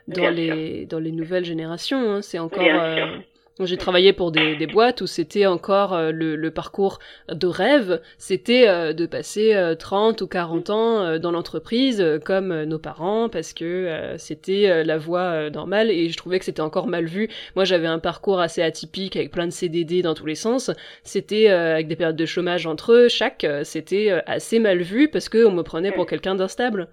[0.07, 2.11] dans les dans les nouvelles générations.
[2.11, 2.21] Hein.
[2.21, 3.17] C'est encore euh,
[3.61, 8.01] J'ai travaillé pour des, des boîtes où c'était encore euh, le, le, parcours de rêve,
[8.17, 14.13] c'était euh, de passer 30 ou 40 ans dans l'entreprise comme nos parents parce que
[14.17, 17.29] c'était la voie normale et je trouvais que c'était encore mal vu.
[17.55, 20.71] Moi j'avais un parcours assez atypique avec plein de CDD dans tous les sens,
[21.03, 25.51] c'était avec des périodes de chômage entre eux, chaque, c'était assez mal vu parce qu'on
[25.51, 26.87] me prenait pour quelqu'un d'instable.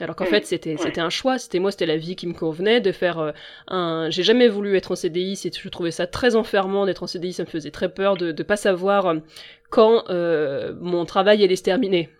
[0.00, 1.38] Alors qu'en fait, c'était c'était un choix.
[1.38, 3.32] C'était moi, c'était la vie qui me convenait de faire euh,
[3.68, 4.10] un.
[4.10, 5.36] J'ai jamais voulu être en CDI.
[5.36, 7.32] C'est je trouvais ça très enfermant d'être en CDI.
[7.32, 9.14] Ça me faisait très peur de de pas savoir euh,
[9.70, 12.10] quand euh, mon travail allait se terminer.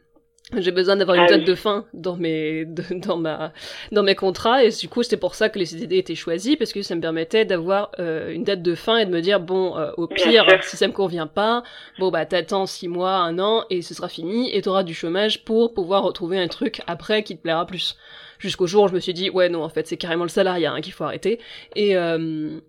[0.54, 3.52] J'ai besoin d'avoir une ah date de fin dans mes dans ma
[3.90, 6.72] dans mes contrats et du coup c'est pour ça que les CDD étaient choisis parce
[6.72, 9.76] que ça me permettait d'avoir euh, une date de fin et de me dire bon
[9.76, 11.64] euh, au pire si ça me convient pas
[11.98, 15.44] bon bah t'attends six mois un an et ce sera fini et t'auras du chômage
[15.44, 17.96] pour pouvoir retrouver un truc après qui te plaira plus.
[18.38, 20.72] Jusqu'au jour où je me suis dit ouais non en fait c'est carrément le salariat
[20.72, 21.40] hein, qu'il faut arrêter
[21.74, 22.60] et euh,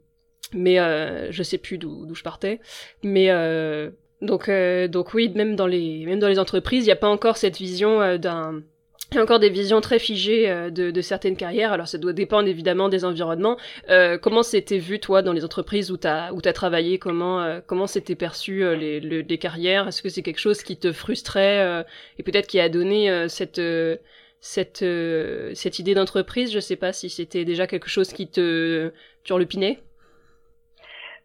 [0.51, 0.77] mais
[1.29, 2.59] je sais plus d'où je partais
[3.03, 3.29] mais
[4.21, 7.09] donc, euh, donc oui, même dans les, même dans les entreprises, il n'y a pas
[7.09, 8.63] encore cette vision euh, d'un,
[9.11, 11.71] il y a encore des visions très figées euh, de, de, certaines carrières.
[11.71, 13.57] Alors ça doit dépendre évidemment des environnements.
[14.21, 16.97] comment c'était vu toi dans les entreprises où tu as où as travaillé?
[16.97, 19.87] Comment comment c'était perçu les, les, carrières?
[19.87, 21.85] Est-ce que c'est quelque chose qui te frustrait
[22.17, 23.61] et peut-être qui a donné cette
[24.39, 24.85] cette
[25.53, 26.51] cette idée d'entreprise?
[26.51, 28.91] Je sais pas si c'était déjà quelque chose qui te
[29.23, 29.79] turlupinait.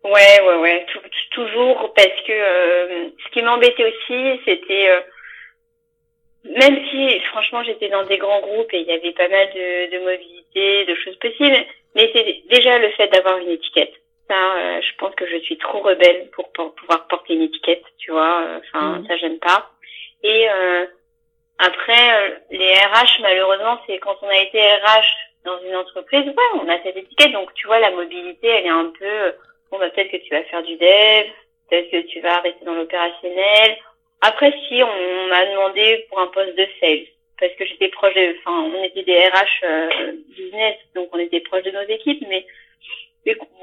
[0.05, 0.87] Ouais, ouais, ouais,
[1.31, 5.01] toujours parce que euh, ce qui m'embêtait aussi, c'était euh,
[6.45, 9.93] même si franchement j'étais dans des grands groupes et il y avait pas mal de,
[9.93, 11.57] de mobilité, de choses possibles,
[11.95, 13.95] mais c'est déjà le fait d'avoir une étiquette.
[14.29, 18.11] Ça, euh, je pense que je suis trop rebelle pour, pouvoir porter une étiquette, tu
[18.11, 18.45] vois.
[18.59, 19.07] Enfin, mmh.
[19.07, 19.71] ça j'aime pas.
[20.25, 20.47] Et
[21.59, 25.13] après, les RH, malheureusement, c'est quand on a été RH
[25.45, 27.33] dans une entreprise, ouais, on a cette étiquette.
[27.33, 29.35] Donc, tu vois, la mobilité, elle est un peu
[29.73, 31.27] bon bah peut-être que tu vas faire du dev,
[31.69, 33.77] peut-être que tu vas rester dans l'opérationnel.
[34.21, 37.07] Après si on m'a demandé pour un poste de sales
[37.41, 41.41] parce que j'étais proche de enfin on était des RH euh, business donc on était
[41.41, 42.47] proche de nos équipes mais,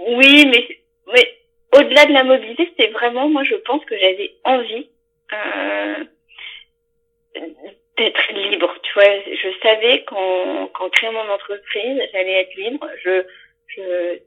[0.08, 0.68] oui mais
[1.14, 1.38] mais
[1.78, 4.90] au-delà de la mobilité c'était vraiment moi je pense que j'avais envie
[5.32, 6.04] euh,
[7.98, 8.76] d'être libre.
[8.82, 12.88] Tu vois je savais qu'en qu'en créant mon entreprise j'allais être libre.
[13.04, 13.24] Je
[13.68, 14.20] je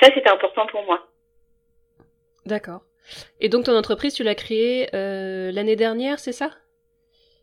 [0.00, 1.06] ça c'était important pour moi
[2.46, 2.82] D'accord.
[3.40, 6.50] Et donc ton entreprise, tu l'as créée euh, l'année dernière, c'est ça?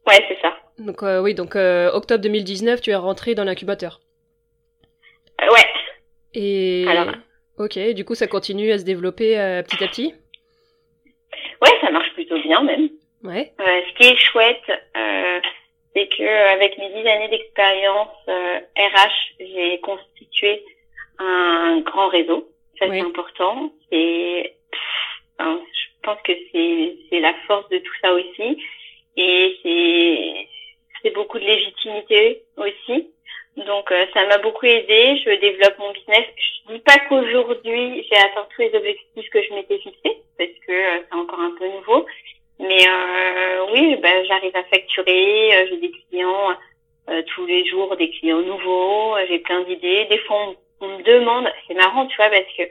[0.07, 0.55] Ouais, c'est ça.
[0.77, 3.99] Donc euh, oui, donc euh, octobre 2019, tu es rentré dans l'incubateur.
[5.41, 5.65] ouais.
[6.33, 7.13] Et Alors.
[7.57, 9.35] ok, du coup ça continue à se développer
[9.67, 10.13] petit à petit?
[11.62, 12.89] Ouais, ça marche plutôt bien même.
[13.23, 13.51] Ouais.
[13.57, 14.62] ce qui est chouette,
[15.95, 20.63] c'est que avec mes dix années d'expérience RH, j'ai constitué
[21.17, 22.49] un grand réseau.
[22.77, 23.73] Ça c'est important.
[23.91, 24.53] Et
[25.39, 28.58] je pense que c'est la force de tout ça aussi
[29.17, 30.47] et
[31.02, 33.10] c'est beaucoup de légitimité aussi.
[33.58, 35.17] Donc euh, ça m'a beaucoup aidé.
[35.25, 36.25] Je développe mon business.
[36.38, 40.71] Je dis pas qu'aujourd'hui j'ai atteint tous les objectifs que je m'étais fixés parce que
[40.71, 42.06] euh, c'est encore un peu nouveau.
[42.60, 45.56] Mais euh, oui, ben, j'arrive à facturer.
[45.56, 46.56] Euh, j'ai des clients
[47.34, 49.15] tous les jours, des clients nouveaux.
[49.28, 50.06] J'ai plein d'idées.
[50.06, 52.63] Des fois on me demande, c'est marrant, tu vois, parce que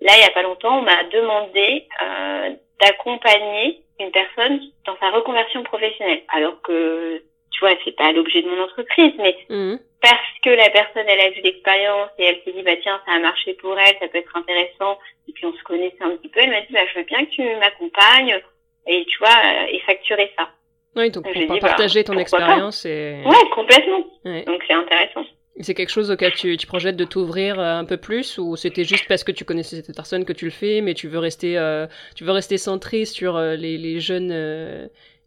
[0.00, 5.10] Là, il y a pas longtemps, on m'a demandé euh, d'accompagner une personne dans sa
[5.10, 6.22] reconversion professionnelle.
[6.28, 9.78] Alors que, tu vois, c'est pas l'objet de mon entreprise, mais mhm.
[10.02, 13.12] parce que la personne, elle a vu l'expérience et elle s'est dit, bah tiens, ça
[13.12, 14.98] a marché pour elle, ça peut être intéressant.
[15.28, 16.40] Et puis on se connaissait un petit peu.
[16.40, 18.40] Elle m'a dit, bah je veux bien que tu m'accompagnes
[18.86, 20.48] et tu vois, et facturer ça.
[20.96, 23.20] Oui, donc pour bah, partager ton expérience et...
[23.24, 24.04] Ouais, complètement.
[24.24, 25.24] Donc c'est intéressant.
[25.60, 28.82] C'est quelque chose auquel tu, tu projettes de t'ouvrir euh, un peu plus ou c'était
[28.82, 31.56] juste parce que tu connaissais cette personne que tu le fais, mais tu veux rester,
[31.56, 31.86] euh,
[32.16, 34.30] tu veux rester centré sur euh, les, les jeunes,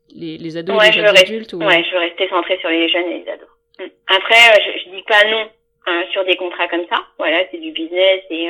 [0.09, 1.59] les, les ados et les jeunes adultes ou...
[1.59, 3.47] Ouais, je veux rester centré sur les jeunes et les ados.
[3.79, 3.83] Mm.
[4.07, 5.47] Après, je, je dis pas non
[6.11, 6.97] sur des contrats comme ça.
[7.17, 8.49] Voilà, c'est du business et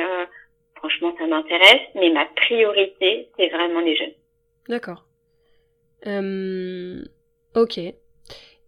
[0.74, 1.82] franchement, ça m'intéresse.
[1.94, 4.14] Mais ma priorité, c'est vraiment les jeunes.
[4.68, 5.04] D'accord.
[7.54, 7.80] ok.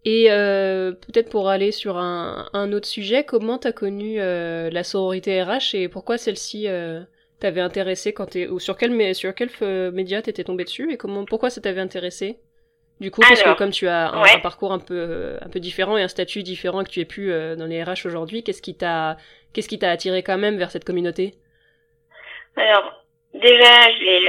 [0.03, 4.83] Et euh, peut-être pour aller sur un, un, autre sujet, comment t'as connu euh, la
[4.83, 7.01] sororité RH et pourquoi celle-ci euh,
[7.39, 9.49] t'avait intéressé quand t'es ou sur quel sur quel
[9.91, 12.39] média t'étais tombé dessus et comment pourquoi ça t'avait intéressé?
[12.99, 16.03] Du coup, parce que comme tu as un, parcours un peu un peu différent et
[16.03, 19.17] un statut différent que tu es plus dans les RH aujourd'hui, qu'est-ce qui t'a
[19.53, 21.33] qu'est-ce qui t'a attiré quand même vers cette communauté?
[22.55, 24.19] Alors déjà, j'ai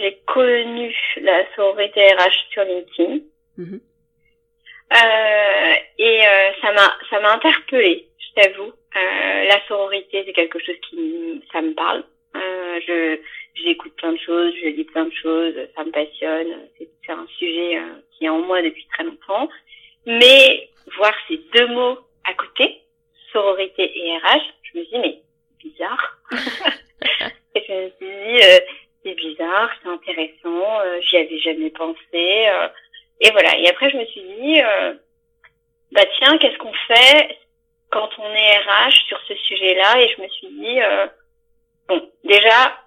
[0.00, 3.20] j'ai connu la sororité RH sur LinkedIn.
[3.56, 3.78] Mm
[4.92, 8.72] euh, et euh, ça m'a ça m'a interpellée, je t'avoue.
[8.94, 12.04] Euh, la sororité, c'est quelque chose qui ça me parle.
[12.34, 13.18] je
[13.54, 17.78] j'écoute plein de choses, je lis plein de choses, ça me passionne, c'est un sujet
[17.78, 19.48] euh, qui est en moi depuis très longtemps.
[20.06, 22.80] Mais voir ces deux mots à côté,
[23.32, 25.20] sororité et RH, je me dis mais
[25.58, 26.18] bizarre.
[27.54, 28.58] et je me suis dit euh,
[29.04, 32.48] c'est bizarre, c'est intéressant, euh, j'y avais jamais pensé.
[33.20, 33.56] Et voilà.
[33.58, 34.60] Et après je me suis dit
[35.92, 37.38] bah tiens qu'est-ce qu'on fait
[37.90, 40.00] quand on est RH sur ce sujet-là?
[40.00, 40.78] Et je me suis dit
[41.88, 42.78] bon déjà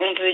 [0.00, 0.32] on peut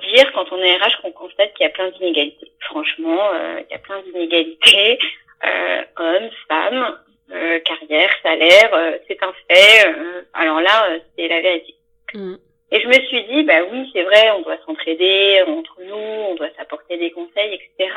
[0.00, 2.52] dire quand on est RH qu'on constate qu'il y a plein d'inégalités.
[2.60, 4.98] Franchement, euh, il y a plein d'inégalités,
[5.44, 6.98] euh, hommes, femmes,
[7.32, 9.88] euh, carrière, salaire, euh, c'est un fait.
[9.88, 11.74] Euh, alors là, c'est la vérité.
[12.14, 12.34] Mm.
[12.74, 16.34] Et je me suis dit, bah oui, c'est vrai, on doit s'entraider entre nous, on
[16.34, 17.94] doit s'apporter des conseils, etc.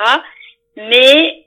[0.75, 1.45] Mais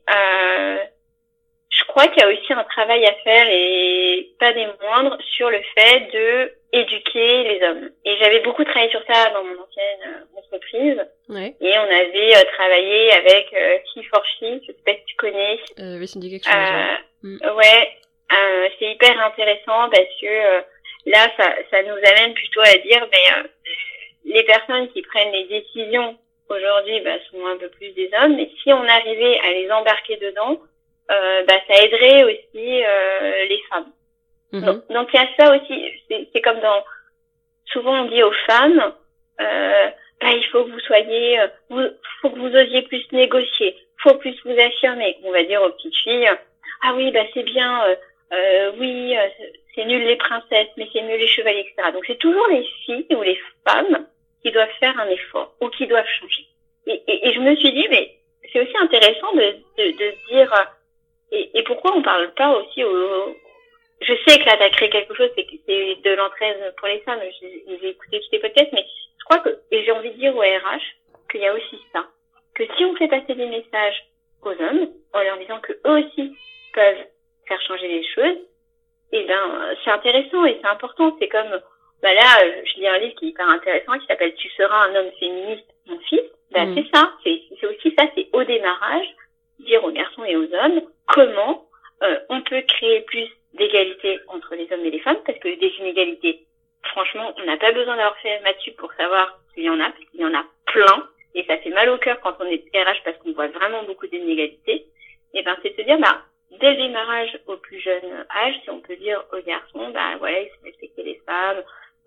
[1.70, 5.50] je crois qu'il y a aussi un travail à faire et pas des moindres sur
[5.50, 7.90] le fait de éduquer les hommes.
[8.04, 11.00] Et j'avais beaucoup travaillé sur ça dans mon ancienne euh, entreprise.
[11.28, 11.54] Ouais.
[11.60, 15.16] Et on avait euh, travaillé avec euh, Key for She, je sais pas si tu
[15.16, 15.58] connais.
[15.78, 16.54] Euh, oui, ça me dit quelque chose.
[16.54, 17.56] Euh, mm.
[17.56, 17.90] Ouais,
[18.78, 20.62] c'est hyper intéressant parce que
[21.06, 23.50] là, ça, ça nous amène plutôt à dire, mais
[24.24, 26.16] les personnes qui prennent les décisions
[26.48, 30.16] aujourd'hui bah, sont un peu plus des hommes, mais si on arrivait à les embarquer
[30.16, 30.60] dedans,
[31.08, 32.82] bah, ça aiderait aussi
[33.48, 33.92] les femmes.
[34.52, 34.82] Mhm.
[34.90, 35.84] Donc, il y a ça aussi.
[36.32, 36.82] C'est comme dans
[37.72, 38.92] souvent on dit aux femmes,
[39.40, 39.86] euh,
[40.20, 41.82] bah, il faut que vous soyez, euh, vous,
[42.20, 45.16] faut que vous osiez plus négocier, faut plus vous affirmer.
[45.24, 46.30] On va dire aux petites filles,
[46.82, 47.94] ah oui, bah c'est bien, euh,
[48.32, 49.28] euh oui, euh,
[49.74, 51.92] c'est nul les princesses, mais c'est mieux les chevaliers, etc.
[51.92, 54.06] Donc c'est toujours les filles ou les femmes
[54.42, 56.46] qui doivent faire un effort ou qui doivent changer.
[56.86, 58.16] Et, je me suis dit, mais
[58.52, 60.52] c'est aussi intéressant de, de, de dire,
[61.30, 63.36] et, et pourquoi on parle pas aussi aux,
[64.00, 67.20] je sais que là, tu as créé quelque chose, c'est de l'entraide pour les femmes.
[67.40, 68.84] J'ai écouté tous tes podcasts, mais
[69.18, 70.80] je crois que, et j'ai envie de dire au RH,
[71.30, 72.06] qu'il y a aussi ça.
[72.54, 74.02] Que si on fait passer des messages
[74.42, 76.34] aux hommes, en leur disant que eux aussi
[76.72, 77.04] peuvent
[77.46, 78.38] faire changer les choses,
[79.12, 81.16] eh ben, c'est intéressant et c'est important.
[81.18, 81.60] C'est comme,
[82.02, 84.94] bah là, je lis un livre qui est hyper intéressant qui s'appelle Tu seras un
[84.94, 86.22] homme féministe, mon fils.
[86.52, 87.12] Ben, c'est ça.
[87.24, 88.06] C'est aussi ça.
[88.14, 89.06] C'est au démarrage,
[89.60, 91.66] dire aux garçons et aux hommes comment
[92.02, 95.72] euh, on peut créer plus d'égalité entre les hommes et les femmes, parce que des
[95.80, 96.46] inégalités,
[96.84, 100.04] franchement, on n'a pas besoin d'avoir fait Mathieu pour savoir s'il y en a, parce
[100.10, 103.02] qu'il y en a plein, et ça fait mal au cœur quand on est RH
[103.04, 104.86] parce qu'on voit vraiment beaucoup d'inégalités.
[105.34, 106.22] Et ben, c'est de se dire, bah,
[106.60, 110.40] dès le démarrage au plus jeune âge, si on peut dire aux garçons, bah voilà,
[110.40, 111.62] il faut respecter les femmes,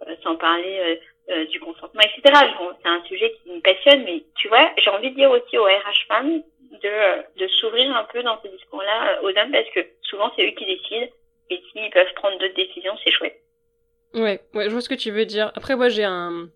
[0.08, 2.46] euh, sans parler euh, euh, du consentement, etc.
[2.82, 5.66] c'est un sujet qui me passionne, mais tu vois, j'ai envie de dire aussi aux
[5.66, 6.42] RH femmes
[6.82, 10.52] de, de s'ouvrir un peu dans ce discours-là aux hommes parce que souvent c'est eux
[10.52, 11.12] qui décident
[11.50, 13.40] et s'ils peuvent prendre d'autres décisions, c'est chouette.
[14.14, 15.52] Ouais, ouais, je vois ce que tu veux dire.
[15.56, 16.48] Après, moi, j'ai un,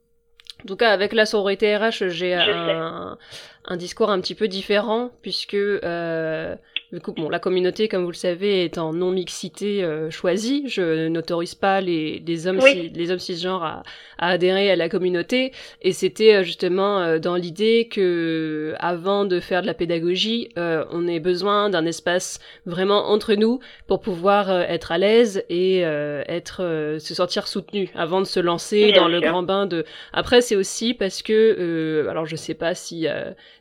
[0.63, 3.17] en tout cas, avec la sororité RH, j'ai un,
[3.65, 6.55] un, discours un petit peu différent, puisque euh,
[6.97, 10.63] du coup, bon, la communauté, comme vous le savez, est en non-mixité euh, choisie.
[10.67, 13.83] Je n'autorise pas les, les hommes les hommes cisgenres à,
[14.17, 15.51] à, adhérer à la communauté.
[15.83, 21.07] Et c'était euh, justement euh, dans l'idée que, avant de faire de la pédagogie, on
[21.07, 27.13] ait besoin d'un espace vraiment entre nous pour pouvoir être à l'aise et être se
[27.13, 29.85] sentir soutenu avant de se lancer dans le grand bain de.
[30.13, 33.07] Après, c'est aussi parce que, alors je sais pas si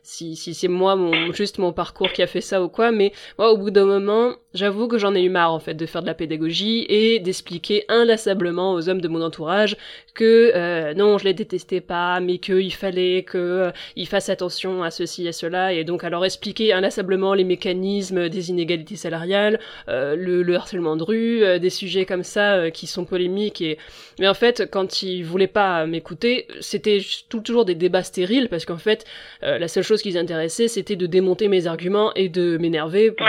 [0.01, 3.11] si, si c'est moi mon juste mon parcours qui a fait ça ou quoi, mais
[3.37, 6.01] moi, au bout d'un moment, j'avoue que j'en ai eu marre, en fait, de faire
[6.01, 9.77] de la pédagogie et d'expliquer inlassablement aux hommes de mon entourage
[10.17, 13.71] que euh, non, je les détestais pas, mais qu'il fallait qu'ils euh,
[14.07, 18.95] fassent attention à ceci, à cela, et donc alors expliquer inlassablement les mécanismes des inégalités
[18.95, 23.05] salariales, euh, le, le, harcèlement de rue, euh, des sujets comme ça euh, qui sont
[23.05, 23.61] polémiques.
[23.61, 23.77] Et...
[24.19, 26.99] Mais en fait, quand ils voulaient pas m'écouter, c'était
[27.29, 29.05] toujours des débats stériles, parce qu'en fait,
[29.41, 33.27] la seule chose qui les intéressait, c'était de démonter mes arguments et de m'énerver pour,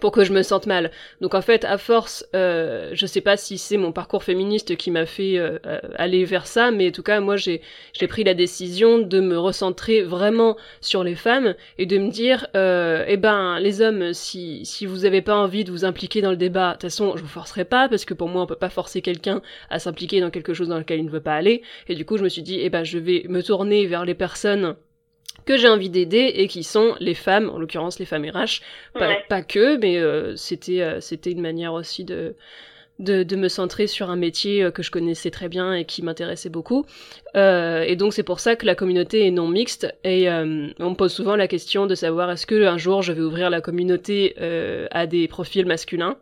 [0.00, 0.90] pour que je me sente mal.
[1.20, 4.90] Donc en fait, à force, euh, je sais pas si c'est mon parcours féministe qui
[4.90, 7.60] m'a fait euh, euh, aller vers ça, mais en tout cas, moi, j'ai
[8.08, 13.04] pris la décision de me recentrer vraiment sur les femmes et de me dire, euh,
[13.06, 16.36] eh ben, les hommes, si si vous avez pas envie de vous impliquer dans le
[16.36, 18.70] débat, de toute façon, je vous forcerai pas parce que pour moi, on peut pas
[18.70, 21.62] forcer quelqu'un à s'impliquer dans quelque chose dans lequel il ne veut pas aller.
[21.88, 24.14] Et du coup, je me suis dit, eh ben, je vais me tourner vers les
[24.14, 24.76] personnes
[25.46, 28.60] que j'ai envie d'aider et qui sont les femmes, en l'occurrence les femmes RH,
[28.94, 32.34] pas, pas que, mais euh, c'était euh, c'était une manière aussi de,
[32.98, 36.02] de, de me centrer sur un métier euh, que je connaissais très bien et qui
[36.02, 36.84] m'intéressait beaucoup.
[37.34, 41.12] et donc c'est pour ça que la communauté est non mixte et on me pose
[41.12, 44.34] souvent la question de savoir est-ce que un jour je vais ouvrir la communauté
[44.90, 46.16] à des profils masculins?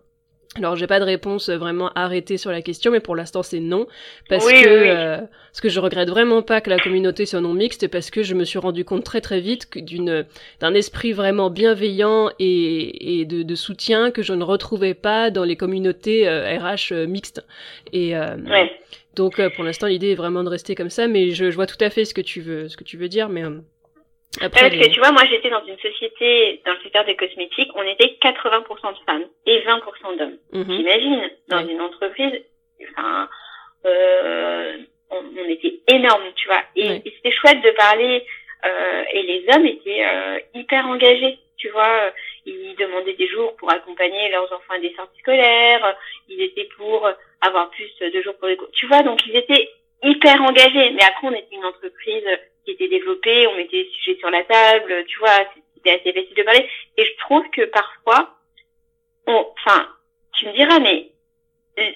[0.57, 3.87] Alors j'ai pas de réponse vraiment arrêtée sur la question, mais pour l'instant c'est non,
[4.29, 7.87] parce que euh, parce que je regrette vraiment pas que la communauté soit non mixte,
[7.87, 10.27] parce que je me suis rendu compte très très vite d'une
[10.59, 15.45] d'un esprit vraiment bienveillant et, et de, de, soutien que je ne retrouvais pas dans
[15.45, 17.45] les communautés RH euh, mixtes.
[17.93, 18.73] Et ouais.
[19.15, 21.79] donc pour l'instant l'idée est vraiment de rester comme ça, mais je, je, vois tout
[21.81, 23.45] à fait ce que tu veux ce que tu veux dire, mais
[24.41, 27.71] après, parce que tu vois, moi j'étais dans une société, dans le secteur des cosmétiques,
[27.75, 30.39] on était 80% de femmes et 20% d'hommes.
[30.53, 30.77] Mhm.
[30.77, 32.41] J'imagine, dans une entreprise,
[32.91, 33.29] enfin,
[33.87, 34.77] euh,
[35.11, 36.63] on, on, était énorme, tu vois.
[36.77, 38.25] Et, c'était chouette de parler,
[38.65, 42.13] euh, et les hommes étaient euh, hyper engagés, tu vois.
[42.47, 45.97] Ils demandaient des jours pour accompagner leurs enfants à des sorties scolaires,
[46.29, 47.11] ils étaient pour
[47.41, 48.57] avoir plus de jours pour les...
[48.75, 49.71] Tu vois, donc ils étaient
[50.05, 50.91] hyper engagés.
[50.91, 52.25] Mais après, on était une entreprise
[52.81, 56.43] était développée, on mettait les sujets sur la table, tu vois, c'était assez facile de
[56.43, 56.69] parler.
[56.97, 58.37] Et je trouve que parfois,
[59.27, 59.89] on, enfin,
[60.35, 61.11] tu me diras, mais
[61.79, 61.91] euh,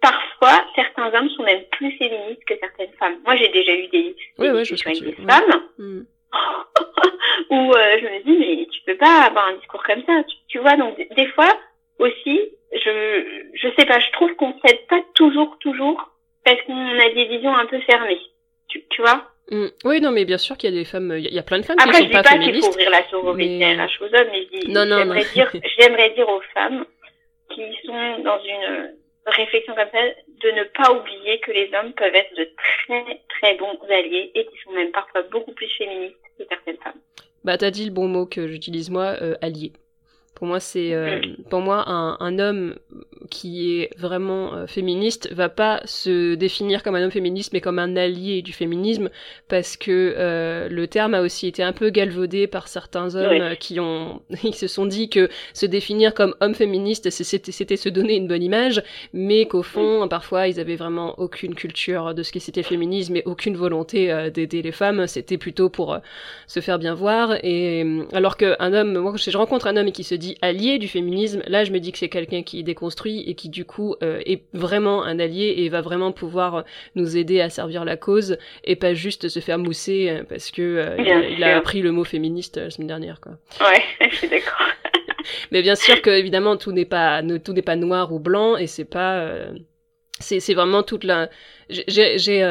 [0.00, 3.20] parfois, certains hommes sont même plus féministes que certaines femmes.
[3.24, 6.00] Moi, j'ai déjà eu des, des avec des femmes mm.
[7.50, 10.58] où euh, je me dis, mais tu peux pas avoir un discours comme ça, tu,
[10.58, 10.76] vois.
[10.76, 11.58] Donc, des fois
[11.98, 12.40] aussi,
[12.72, 16.10] je, je sais pas, je trouve qu'on s'aide pas toujours, toujours,
[16.44, 18.20] parce qu'on a des visions un peu fermées,
[18.68, 19.29] tu, tu vois?
[19.50, 19.66] Mm.
[19.84, 21.64] Oui, non, mais bien sûr qu'il y a des femmes, il y a plein de
[21.64, 22.28] femmes qui ne sont pas, féministes.
[22.28, 23.74] Après, je dis pas qu'il faut ouvrir la sororité mais...
[23.74, 26.84] RH aux hommes, mais je dis, j'aimerais dire, j'aimerais dire aux femmes
[27.54, 28.94] qui sont dans une
[29.26, 29.98] réflexion comme ça,
[30.42, 34.46] de ne pas oublier que les hommes peuvent être de très très bons alliés et
[34.46, 37.00] qui sont même parfois beaucoup plus féministes que certaines femmes.
[37.44, 39.72] Bah, t'as dit le bon mot que j'utilise moi, euh, allié.
[40.40, 41.20] Pour moi, c'est euh,
[41.50, 42.76] pour moi un, un, homme
[43.28, 47.78] qui est vraiment euh, féministe va pas se définir comme un homme féministe, mais comme
[47.78, 49.10] un allié du féminisme,
[49.48, 53.80] parce que euh, le terme a aussi été un peu galvaudé par certains hommes qui
[53.80, 58.26] ont qui se sont dit que se définir comme homme féministe, c'était se donner une
[58.26, 58.82] bonne image,
[59.12, 63.22] mais qu'au fond, parfois, ils avaient vraiment aucune culture de ce qui c'était féminisme et
[63.26, 65.06] aucune volonté d'aider les femmes.
[65.06, 65.98] C'était plutôt pour
[66.46, 67.36] se faire bien voir.
[67.42, 67.84] Et
[68.14, 71.64] alors qu'un homme, moi, je rencontre un homme qui se dit allié du féminisme, là
[71.64, 75.04] je me dis que c'est quelqu'un qui déconstruit et qui du coup euh, est vraiment
[75.04, 76.64] un allié et va vraiment pouvoir
[76.94, 80.62] nous aider à servir la cause et pas juste se faire mousser euh, parce que
[80.62, 80.96] euh,
[81.30, 83.32] il, a, appris le mot féministe la semaine dernière quoi.
[83.60, 84.66] Ouais, je suis d'accord.
[85.50, 88.66] Mais bien sûr que évidemment tout n'est pas tout n'est pas noir ou blanc et
[88.66, 89.28] c'est pas
[90.18, 91.28] c'est c'est vraiment toute la
[91.68, 92.42] j'ai j'ai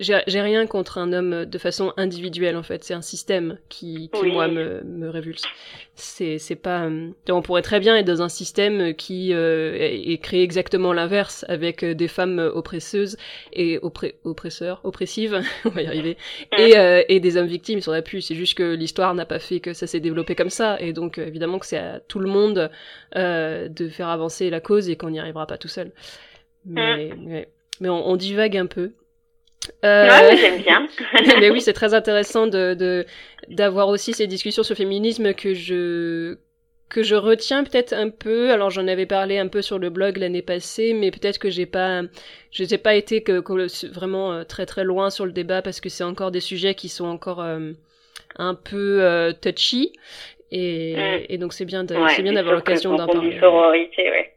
[0.00, 4.26] j'ai rien contre un homme de façon individuelle en fait, c'est un système qui, qui
[4.26, 5.42] moi me, me révulse.
[5.94, 10.18] C'est c'est pas euh, on pourrait très bien être dans un système qui euh, est,
[10.18, 13.18] créé exactement l'inverse avec euh, des femmes oppresseuses
[13.52, 16.16] et oppresseurs, oppressives, on va y arriver,
[16.56, 19.38] et, euh, et des hommes victimes, ils auraient pu, c'est juste que l'histoire n'a pas
[19.38, 20.80] fait que ça s'est développé comme ça.
[20.80, 22.70] Et donc évidemment que c'est à tout le monde
[23.14, 25.92] de faire avancer la cause et qu'on n'y arrivera pas tout seul.
[26.64, 27.10] Mais,
[27.80, 28.92] mais on, on divague un peu.
[29.84, 30.36] Euh...
[30.36, 30.86] j'aime bien.
[31.40, 33.06] mais oui, c'est très intéressant de
[33.48, 36.36] d'avoir aussi ces discussions sur le féminisme que je
[36.90, 38.50] que je retiens peut-être un peu.
[38.50, 41.64] Alors j'en avais parlé un peu sur le blog l'année passée, mais peut-être que j'ai
[41.64, 42.02] pas,
[42.50, 43.40] je n'ai pas été que,
[43.88, 46.88] vraiment euh, très très loin sur le débat parce que c'est encore des sujets qui
[46.88, 47.72] sont encore euh,
[48.36, 49.92] un peu euh, touchy.
[50.50, 51.26] Et, mm.
[51.28, 53.38] et, donc c'est bien, c'est bien d'avoir l'occasion d'en parler.
[53.38, 54.34] Sororité, ouais.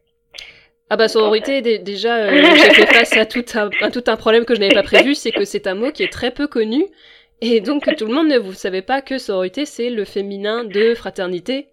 [0.90, 4.46] Ah bah sororité, déjà, euh, j'ai fait face à tout un, à tout un problème
[4.46, 6.86] que je n'avais pas prévu, c'est que c'est un mot qui est très peu connu.
[7.42, 10.94] Et donc tout le monde ne vous savez pas que sororité, c'est le féminin de
[10.94, 11.68] fraternité.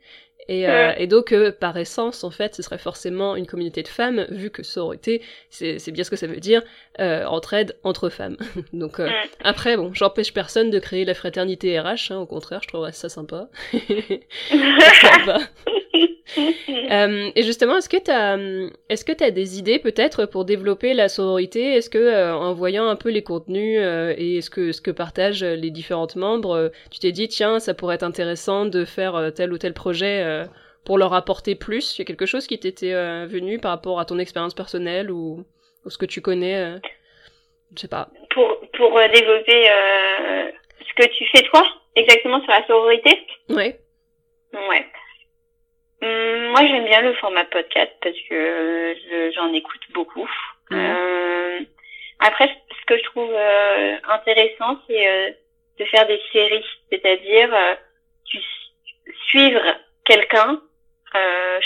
[0.50, 3.88] Et, euh, et donc, euh, par essence, en fait, ce serait forcément une communauté de
[3.88, 6.62] femmes, vu que sororité, c'est bien ce que ça veut dire,
[6.98, 8.36] euh, entraide entre femmes.
[8.72, 9.00] donc,
[9.44, 13.08] après, bon, j'empêche personne de créer la fraternité RH, hein, au contraire, je trouverais ça
[13.08, 13.48] sympa.
[15.00, 15.38] sympa.
[16.90, 18.36] Euh, et justement, est-ce que tu as,
[18.88, 21.74] est-ce que as des idées peut-être pour développer la sororité?
[21.74, 24.90] Est-ce que euh, en voyant un peu les contenus euh, et est-ce que ce que
[24.90, 29.32] partagent les différentes membres, euh, tu t'es dit tiens, ça pourrait être intéressant de faire
[29.34, 30.44] tel ou tel projet
[30.84, 31.96] pour leur apporter plus?
[31.96, 32.92] Il y a quelque chose qui t'était
[33.26, 35.44] venu par rapport à ton expérience personnelle ou,
[35.84, 36.80] ou, ce que tu connais
[37.76, 38.08] Je sais pas.
[38.34, 39.68] Pour pour développer
[40.80, 41.62] ce que tu fais toi
[41.94, 43.10] exactement sur la sororité?
[43.48, 43.78] Ouais.
[44.52, 44.86] Ouais.
[46.02, 48.96] Hum, moi, j'aime bien le format podcast parce que
[49.34, 50.28] j'en écoute beaucoup.
[50.70, 50.76] Mmh.
[50.76, 51.60] Euh,
[52.20, 55.30] après, ce que je trouve euh, intéressant, c'est euh,
[55.78, 57.74] de faire des séries, c'est-à-dire euh,
[59.28, 59.62] suivre
[60.04, 60.60] quelqu'un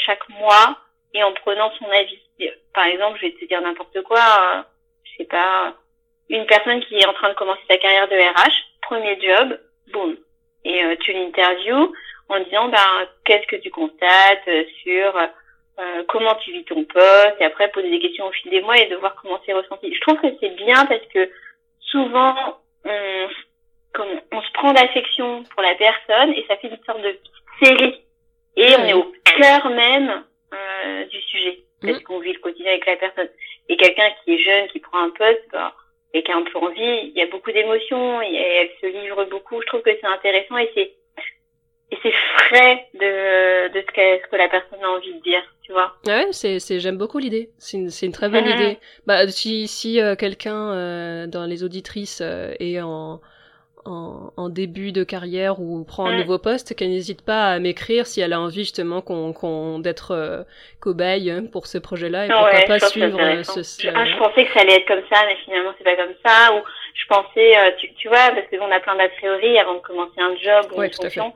[0.06, 0.78] chaque mois
[1.12, 2.18] et en prenant son avis.
[2.72, 4.64] Par exemple, je vais te dire n'importe quoi,
[5.04, 5.74] je sais pas,
[6.30, 9.58] une personne qui est en train de commencer sa carrière de RH, premier job,
[9.92, 10.16] boum,
[10.64, 11.94] et tu l'interviews
[12.34, 14.48] en disant ben qu'est-ce que tu constates
[14.82, 18.60] sur euh, comment tu vis ton poste, et après poser des questions au fil des
[18.60, 19.92] mois et de voir comment c'est ressenti.
[19.92, 21.28] Je trouve que c'est bien parce que
[21.80, 22.34] souvent,
[22.84, 23.28] on,
[24.32, 27.18] on se prend d'affection pour la personne et ça fait une sorte de
[27.62, 28.00] série.
[28.56, 32.02] Et on est au cœur même euh, du sujet, parce mm.
[32.02, 33.28] qu'on vit le quotidien avec la personne.
[33.68, 35.74] Et quelqu'un qui est jeune, qui prend un poste, bah,
[36.12, 39.60] et qui a un peu envie, il y a beaucoup d'émotions, elle se livre beaucoup.
[39.60, 40.92] Je trouve que c'est intéressant et c'est
[41.94, 42.12] et c'est
[42.46, 45.94] frais de, de ce, que, ce que la personne a envie de dire, tu vois.
[46.06, 47.50] Ouais, c'est, c'est, j'aime beaucoup l'idée.
[47.58, 48.78] C'est une, c'est une très bonne idée.
[49.06, 53.20] Bah, si, si euh, quelqu'un euh, dans les auditrices euh, est en,
[53.84, 58.06] en, en, début de carrière ou prend un nouveau poste, qu'elle n'hésite pas à m'écrire
[58.06, 60.42] si elle a envie justement qu'on, qu'on d'être euh,
[60.80, 63.88] cobaye hein, pour ce projet-là et pourquoi pas suivre ce, ce...
[63.94, 66.54] Ah, je pensais que ça allait être comme ça, mais finalement c'est pas comme ça.
[66.54, 66.62] Ou
[66.94, 70.34] je pensais, tu, tu vois, parce qu'on a plein d'a priori avant de commencer un
[70.36, 71.28] job ou une fonction.
[71.28, 71.32] Mm.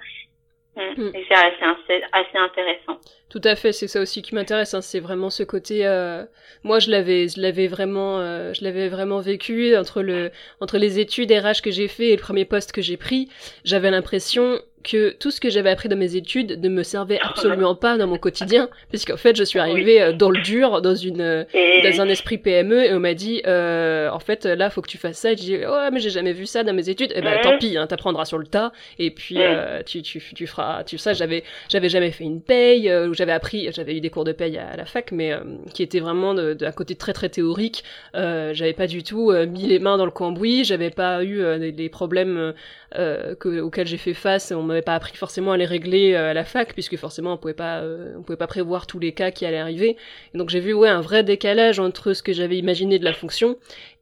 [0.96, 1.10] Mm.
[1.14, 2.98] Et c'est assez, assez, intéressant.
[3.28, 4.74] Tout à fait, c'est ça aussi qui m'intéresse.
[4.74, 4.80] Hein.
[4.80, 5.86] C'est vraiment ce côté.
[5.86, 6.24] Euh...
[6.62, 10.98] Moi, je l'avais, je l'avais vraiment, euh, je l'avais vraiment vécu entre le, entre les
[10.98, 13.28] études RH que j'ai fait et le premier poste que j'ai pris.
[13.64, 17.74] J'avais l'impression que tout ce que j'avais appris dans mes études ne me servait absolument
[17.74, 21.20] pas dans mon quotidien, puisqu'en fait, je suis arrivée euh, dans le dur, dans une,
[21.20, 21.44] euh,
[21.82, 24.98] dans un esprit PME, et on m'a dit, euh, en fait, là, faut que tu
[24.98, 25.32] fasses ça.
[25.32, 27.12] Et je dis, ouais, mais j'ai jamais vu ça dans mes études.
[27.12, 30.20] Et eh ben, tant pis, hein, t'apprendras sur le tas, et puis euh, tu, tu,
[30.34, 34.00] tu feras, tu sais, j'avais, j'avais jamais fait une paye, euh, j'avais appris, j'avais eu
[34.00, 35.32] des cours de paye à, la fac, mais
[35.74, 37.84] qui étaient vraiment d'un côté très très théorique.
[38.14, 42.54] j'avais pas du tout mis les mains dans le cambouis, j'avais pas eu des, problèmes
[42.92, 44.52] que, auxquels j'ai fait face.
[44.52, 47.36] On m'avait pas appris forcément à les régler euh, à la fac puisque forcément on
[47.36, 49.96] pouvait pas euh, on pouvait pas prévoir tous les cas qui allaient arriver.
[50.34, 53.12] Et donc j'ai vu ouais un vrai décalage entre ce que j'avais imaginé de la
[53.12, 53.56] fonction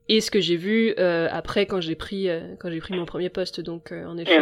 [0.08, 2.28] et ce que j'ai vu euh, après quand j'ai pris
[2.58, 3.60] quand j'ai pris mon premier poste.
[3.60, 4.38] Donc en effet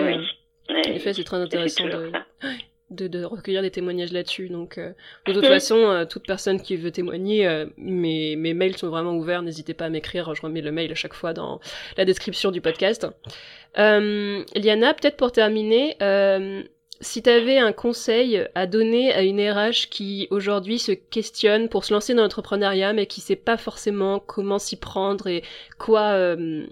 [0.68, 2.12] en effet c'est très intéressant de
[2.90, 4.51] de, de, recueillir des témoignages là-dessus.
[4.51, 9.42] Donc, de toute façon, toute personne qui veut témoigner, mes, mes mails sont vraiment ouverts.
[9.42, 10.32] N'hésitez pas à m'écrire.
[10.34, 11.61] Je remets le mail à chaque fois dans
[11.97, 13.09] la description du podcast.
[13.79, 16.62] Euh, Liana, peut-être pour terminer, euh,
[17.01, 21.85] si tu avais un conseil à donner à une RH qui aujourd'hui se questionne pour
[21.85, 25.43] se lancer dans l'entrepreneuriat mais qui sait pas forcément comment s'y prendre et
[25.79, 26.66] quoi euh,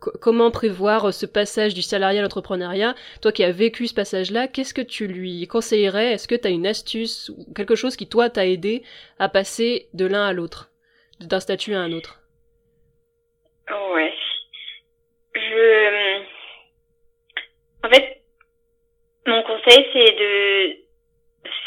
[0.00, 4.74] comment prévoir ce passage du salariat à l'entrepreneuriat, toi qui as vécu ce passage-là, qu'est-ce
[4.74, 6.12] que tu lui conseillerais?
[6.12, 8.82] Est-ce que tu as une astuce ou quelque chose qui toi t'a aidé
[9.18, 10.70] à passer de l'un à l'autre,
[11.20, 12.20] d'un statut à un autre?
[13.68, 14.12] Ouais.
[15.34, 16.35] Je
[17.86, 18.20] en fait,
[19.26, 20.76] mon conseil, c'est de,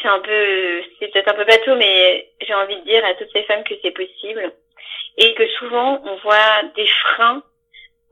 [0.01, 3.31] c'est un peu, c'est peut-être un peu bateau, mais j'ai envie de dire à toutes
[3.31, 4.51] ces femmes que c'est possible
[5.17, 7.43] et que souvent on voit des freins,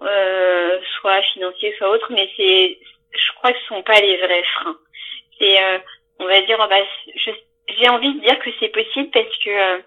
[0.01, 2.77] euh, soit financiers, soit autres, mais c'est,
[3.11, 4.77] je crois que ce sont pas les vrais freins.
[5.39, 5.79] C'est, euh,
[6.19, 6.81] on va dire, bah,
[7.77, 9.79] j'ai envie de dire que c'est possible parce que euh,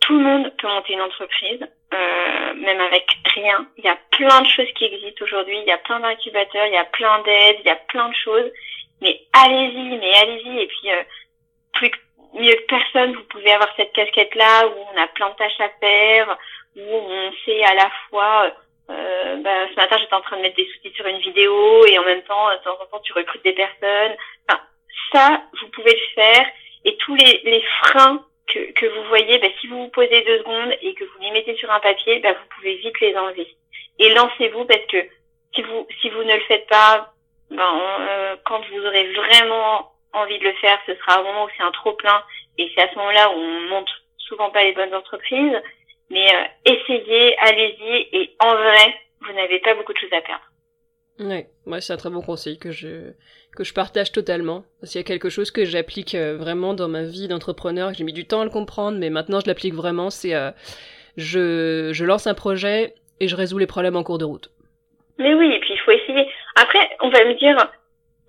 [0.00, 1.60] tout le monde peut monter une entreprise,
[1.92, 3.66] euh, même avec rien.
[3.76, 5.58] Il y a plein de choses qui existent aujourd'hui.
[5.58, 8.14] Il y a plein d'incubateurs, il y a plein d'aides, il y a plein de
[8.14, 8.50] choses.
[9.00, 10.60] Mais allez-y, mais allez-y.
[10.60, 11.02] Et puis, euh,
[11.72, 11.90] plus
[12.34, 15.70] mieux que personne, vous pouvez avoir cette casquette-là où on a plein de tâches à
[15.80, 16.38] faire,
[16.76, 18.52] où on sait à la fois.
[18.90, 21.98] Euh, bah, ce matin, j'étais en train de mettre des sous-titres sur une vidéo et
[21.98, 24.16] en même temps, de temps en temps, tu recrutes des personnes.
[24.48, 24.60] Enfin,
[25.12, 26.46] ça, vous pouvez le faire.
[26.84, 30.74] Et tous les, les freins que, vous voyez, bah, si vous vous posez deux secondes
[30.80, 33.46] et que vous les mettez sur un papier, bah, vous pouvez vite les enlever.
[33.98, 34.98] Et lancez-vous parce que
[35.54, 37.12] si vous si vous ne le faites pas,
[37.50, 41.48] ben, euh, quand vous aurez vraiment envie de le faire, ce sera au moment où
[41.56, 42.22] c'est un trop plein
[42.56, 45.60] et c'est à ce moment-là où on monte souvent pas les bonnes entreprises.
[46.10, 50.44] Mais euh, essayez, allez-y et en vrai, vous n'avez pas beaucoup de choses à perdre.
[51.20, 53.12] Ouais, moi c'est un très bon conseil que je
[53.56, 54.64] que je partage totalement.
[54.84, 58.12] S'il y a quelque chose que j'applique euh, vraiment dans ma vie d'entrepreneur, j'ai mis
[58.12, 60.50] du temps à le comprendre, mais maintenant je l'applique vraiment, c'est euh,
[61.16, 64.50] je, lance un projet et je résous les problèmes en cours de route.
[65.18, 66.28] Mais oui, et puis il faut essayer.
[66.54, 67.56] Après, on va me dire,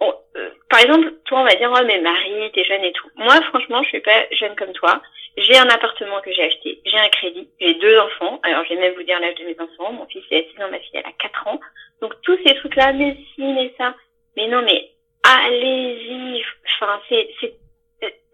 [0.01, 3.09] euh, par exemple, toi on va dire, oh mais Marie, t'es jeune et tout.
[3.17, 4.99] Moi franchement, je suis pas jeune comme toi.
[5.37, 8.39] J'ai un appartement que j'ai acheté, j'ai un crédit, j'ai deux enfants.
[8.41, 9.93] Alors je vais même vous dire l'âge de mes enfants.
[9.93, 11.59] Mon fils est 6 ans, ma fille elle a 4 ans.
[12.01, 13.95] Donc tous ces trucs-là, mais si, mais ça.
[14.37, 14.91] Mais non, mais
[15.23, 16.43] allez-y.
[16.75, 17.53] Enfin, c'est, c'est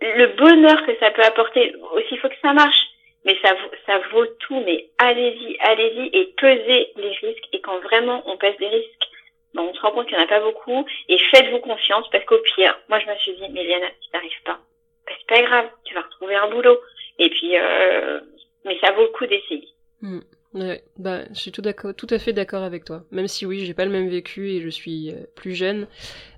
[0.01, 1.74] le bonheur que ça peut apporter.
[1.93, 2.88] Aussi, il faut que ça marche.
[3.26, 3.55] Mais ça,
[3.88, 4.61] ça vaut tout.
[4.66, 7.47] Mais allez-y, allez-y et pesez les risques.
[7.53, 9.07] Et quand vraiment on pèse des risques,
[9.55, 10.86] ben, on se rend compte qu'il n'y en a pas beaucoup.
[11.09, 14.43] Et faites-vous confiance parce qu'au pire, moi je me suis dit, mais Liana, si t'arrives
[14.43, 14.59] pas,
[15.07, 15.70] ben, c'est pas grave.
[15.86, 16.80] Tu vas retrouver un boulot.
[17.18, 18.20] Et puis, euh,
[18.66, 19.68] mais ça vaut le coup d'essayer.
[20.01, 20.20] Hmm.
[20.56, 23.03] Ouais, bah, je suis tout, d'accord, tout à fait d'accord avec toi.
[23.12, 25.86] Même si oui, j'ai pas le même vécu et je suis euh, plus jeune,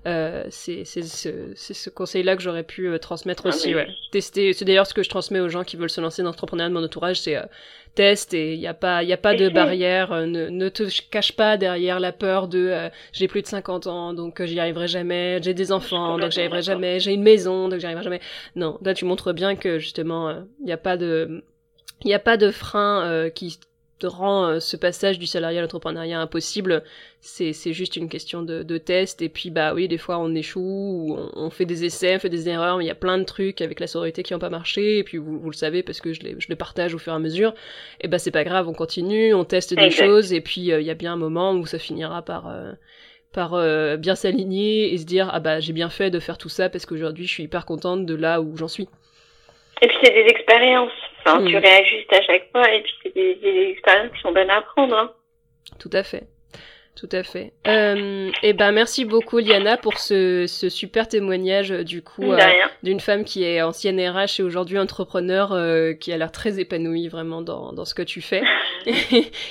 [0.06, 3.76] euh, c'est ce, conseil-là que j'aurais pu euh, transmettre ah aussi.
[3.76, 3.86] Ouais.
[4.10, 6.68] Tester, c'est d'ailleurs ce que je transmets aux gens qui veulent se lancer dans l'entrepreneuriat
[6.68, 7.36] de mon entourage, c'est
[7.94, 10.10] test et il n'y a pas, y a pas de barrière.
[10.26, 14.42] ne, ne te cache pas derrière la peur de j'ai plus de 50 ans donc
[14.44, 17.86] j'y arriverai jamais, j'ai des enfants donc j'y arriverai jamais, j'ai une maison donc j'y
[17.86, 18.20] arriverai jamais.
[18.56, 21.44] Non, là tu montres bien que justement il n'y a pas de
[22.02, 23.58] il n'y a pas de frein qui,
[24.06, 26.84] rend euh, ce passage du salariat à l'entrepreneuriat impossible.
[27.20, 29.22] C'est, c'est juste une question de, de test.
[29.22, 32.28] Et puis, bah oui, des fois, on échoue, ou on, fait des essais, on fait
[32.28, 34.50] des erreurs, mais il y a plein de trucs avec la sororité qui n'ont pas
[34.50, 34.98] marché.
[34.98, 37.12] Et puis, vous, vous le savez, parce que je, les, je le partage au fur
[37.12, 37.54] et à mesure.
[38.00, 40.32] Et bah, c'est pas grave, on continue, on teste des choses.
[40.32, 42.48] Et puis, euh, il y a bien un moment où ça finira par...
[42.48, 42.72] Euh,
[43.30, 43.50] par
[43.98, 46.86] bien s'aligner et se dire ah bah j'ai bien fait de faire tout ça parce
[46.86, 48.88] qu'aujourd'hui je suis hyper contente de là où j'en suis.
[49.82, 50.90] Et puis c'est des expériences.
[51.28, 51.58] Enfin, tu mm.
[51.58, 54.96] réajustes à chaque fois et puis c'est des, expériences qui sont bonnes à apprendre.
[54.96, 55.12] Hein.
[55.78, 56.24] Tout à fait.
[56.98, 57.52] Tout à fait.
[57.68, 62.38] Euh, et ben merci beaucoup Liana pour ce, ce super témoignage euh, du coup euh,
[62.82, 67.06] d'une femme qui est ancienne RH et aujourd'hui entrepreneur euh, qui a l'air très épanouie
[67.06, 68.42] vraiment dans, dans ce que tu fais.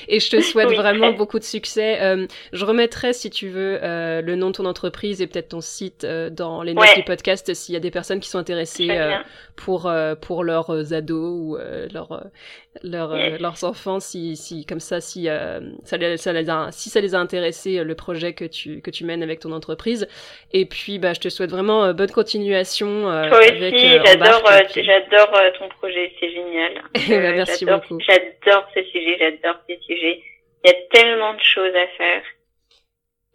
[0.09, 2.01] et je te souhaite vraiment beaucoup de succès.
[2.01, 6.05] Euh, je remettrai si tu veux le nom de ton entreprise et peut-être ton site
[6.05, 8.89] dans les notes du podcast s'il y a des personnes qui sont intéressées
[9.55, 9.89] pour
[10.21, 11.57] pour leurs ados ou
[11.93, 12.25] leurs
[12.83, 15.27] leurs enfants si si comme ça si
[15.83, 18.81] ça, les, ça les a, si ça les a intéressés euh, le projet que tu,
[18.81, 20.07] que tu mènes avec ton entreprise.
[20.51, 23.09] Et puis, bah, je te souhaite vraiment euh, bonne continuation.
[23.09, 24.43] Euh, Toi aussi, j'adore,
[24.75, 26.73] j'adore ton projet, c'est génial.
[26.75, 26.91] Bah,
[27.35, 27.97] merci beaucoup.
[27.99, 30.21] J'adore ce sujet, j'adore ce sujet.
[30.63, 32.23] Il y a tellement de choses à faire.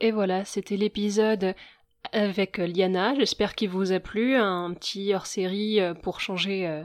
[0.01, 1.55] Et voilà, c'était l'épisode
[2.13, 3.15] avec Liana.
[3.17, 4.35] J'espère qu'il vous a plu.
[4.35, 6.83] Un petit hors-série pour changer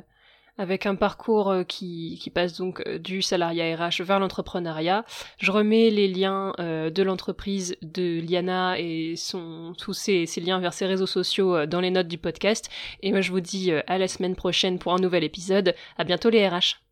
[0.58, 5.06] avec un parcours euh, qui, qui passe donc euh, du salariat RH vers l'entrepreneuriat.
[5.40, 10.60] Je remets les liens euh, de l'entreprise de Liana et son, tous ces, ces, liens
[10.60, 12.70] vers ses réseaux sociaux dans les notes du podcast.
[13.02, 15.76] Et moi je vous dis à la semaine prochaine pour un nouvel épisode.
[15.98, 16.87] À bientôt les RH.